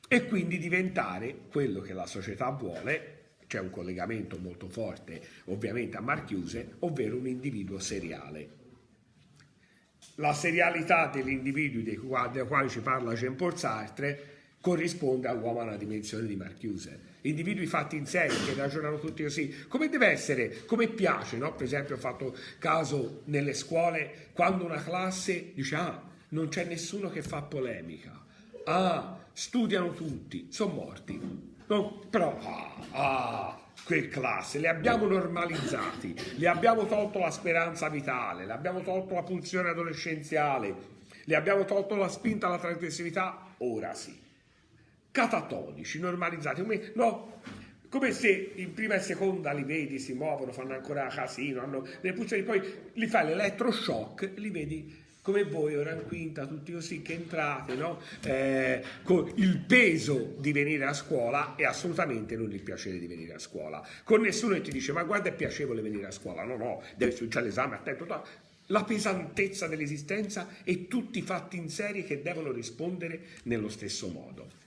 e 0.08 0.24
quindi 0.24 0.56
diventare 0.56 1.40
quello 1.50 1.82
che 1.82 1.92
la 1.92 2.06
società 2.06 2.48
vuole, 2.48 3.34
c'è 3.48 3.60
un 3.60 3.68
collegamento 3.68 4.38
molto 4.38 4.70
forte 4.70 5.20
ovviamente 5.44 5.98
a 5.98 6.00
Marchiuse, 6.00 6.76
ovvero 6.78 7.18
un 7.18 7.26
individuo 7.26 7.80
seriale. 7.80 8.48
La 10.14 10.32
serialità 10.32 11.08
degli 11.08 11.28
individui 11.28 11.82
dei 11.82 11.98
quali, 11.98 12.70
ci 12.70 12.80
parla 12.80 13.12
Jean-Paul 13.12 13.58
Sartre 13.58 14.33
corrisponde 14.64 15.28
all'uomo 15.28 15.60
a 15.60 15.64
una 15.64 15.76
dimensione 15.76 16.26
di 16.26 16.36
Marchiuse. 16.36 16.98
Individui 17.20 17.66
fatti 17.66 17.96
in 17.96 18.06
serie 18.06 18.34
che 18.46 18.54
ragionano 18.54 18.98
tutti 18.98 19.22
così, 19.22 19.66
come 19.68 19.90
deve 19.90 20.06
essere, 20.06 20.64
come 20.64 20.88
piace, 20.88 21.36
no? 21.36 21.52
Per 21.52 21.66
esempio 21.66 21.96
ho 21.96 21.98
fatto 21.98 22.34
caso 22.58 23.20
nelle 23.24 23.52
scuole 23.52 24.28
quando 24.32 24.64
una 24.64 24.82
classe 24.82 25.52
dice 25.52 25.76
ah, 25.76 26.02
non 26.30 26.48
c'è 26.48 26.64
nessuno 26.64 27.10
che 27.10 27.20
fa 27.20 27.42
polemica, 27.42 28.18
ah, 28.64 29.18
studiano 29.34 29.92
tutti, 29.92 30.46
sono 30.50 30.72
morti. 30.72 31.20
No, 31.66 32.00
però, 32.08 32.38
ah, 32.40 32.86
ah, 32.92 33.60
quel 33.84 34.08
classe, 34.08 34.60
li 34.60 34.66
abbiamo 34.66 35.06
normalizzati, 35.06 36.16
li 36.36 36.46
abbiamo 36.46 36.86
tolto 36.86 37.18
la 37.18 37.30
speranza 37.30 37.90
vitale, 37.90 38.46
le 38.46 38.52
abbiamo 38.52 38.80
tolto 38.80 39.12
la 39.12 39.24
pulsione 39.24 39.68
adolescenziale, 39.68 40.74
le 41.22 41.36
abbiamo 41.36 41.66
tolto 41.66 41.96
la 41.96 42.08
spinta 42.08 42.46
alla 42.46 42.58
trasgressività, 42.58 43.54
ora 43.58 43.92
sì 43.92 44.22
catatonici, 45.14 46.00
normalizzati, 46.00 46.60
come, 46.60 46.90
no, 46.94 47.40
come 47.88 48.10
se 48.10 48.50
in 48.56 48.74
prima 48.74 48.94
e 48.96 48.98
seconda 48.98 49.52
li 49.52 49.62
vedi, 49.62 50.00
si 50.00 50.12
muovono, 50.12 50.50
fanno 50.50 50.74
ancora 50.74 51.06
casino, 51.06 51.62
hanno 51.62 51.86
le 52.00 52.12
pulsioni, 52.12 52.42
poi 52.42 52.60
li 52.94 53.06
fai 53.06 53.26
l'elettroshock, 53.26 54.32
li 54.34 54.50
vedi 54.50 55.02
come 55.22 55.44
voi 55.44 55.76
ora 55.76 55.92
in 55.92 56.02
quinta, 56.08 56.46
tutti 56.46 56.72
così 56.72 57.00
che 57.00 57.12
entrate, 57.12 57.76
no? 57.76 58.00
eh, 58.24 58.82
con 59.04 59.30
il 59.36 59.58
peso 59.60 60.34
di 60.36 60.50
venire 60.50 60.84
a 60.84 60.92
scuola 60.92 61.54
e 61.54 61.64
assolutamente 61.64 62.36
non 62.36 62.50
il 62.50 62.60
piacere 62.60 62.98
di 62.98 63.06
venire 63.06 63.34
a 63.34 63.38
scuola. 63.38 63.86
Con 64.02 64.20
nessuno 64.20 64.54
che 64.54 64.62
ti 64.62 64.72
dice 64.72 64.90
ma 64.90 65.04
guarda 65.04 65.28
è 65.28 65.32
piacevole 65.32 65.80
venire 65.80 66.08
a 66.08 66.10
scuola, 66.10 66.42
no 66.42 66.56
no, 66.56 66.82
deve 66.96 67.12
succedere 67.12 67.46
l'esame, 67.46 67.76
attento, 67.76 68.04
no. 68.04 68.24
la 68.66 68.82
pesantezza 68.82 69.68
dell'esistenza 69.68 70.48
e 70.64 70.88
tutti 70.88 71.22
fatti 71.22 71.56
in 71.56 71.70
serie 71.70 72.02
che 72.02 72.20
devono 72.20 72.50
rispondere 72.50 73.20
nello 73.44 73.68
stesso 73.68 74.08
modo. 74.08 74.62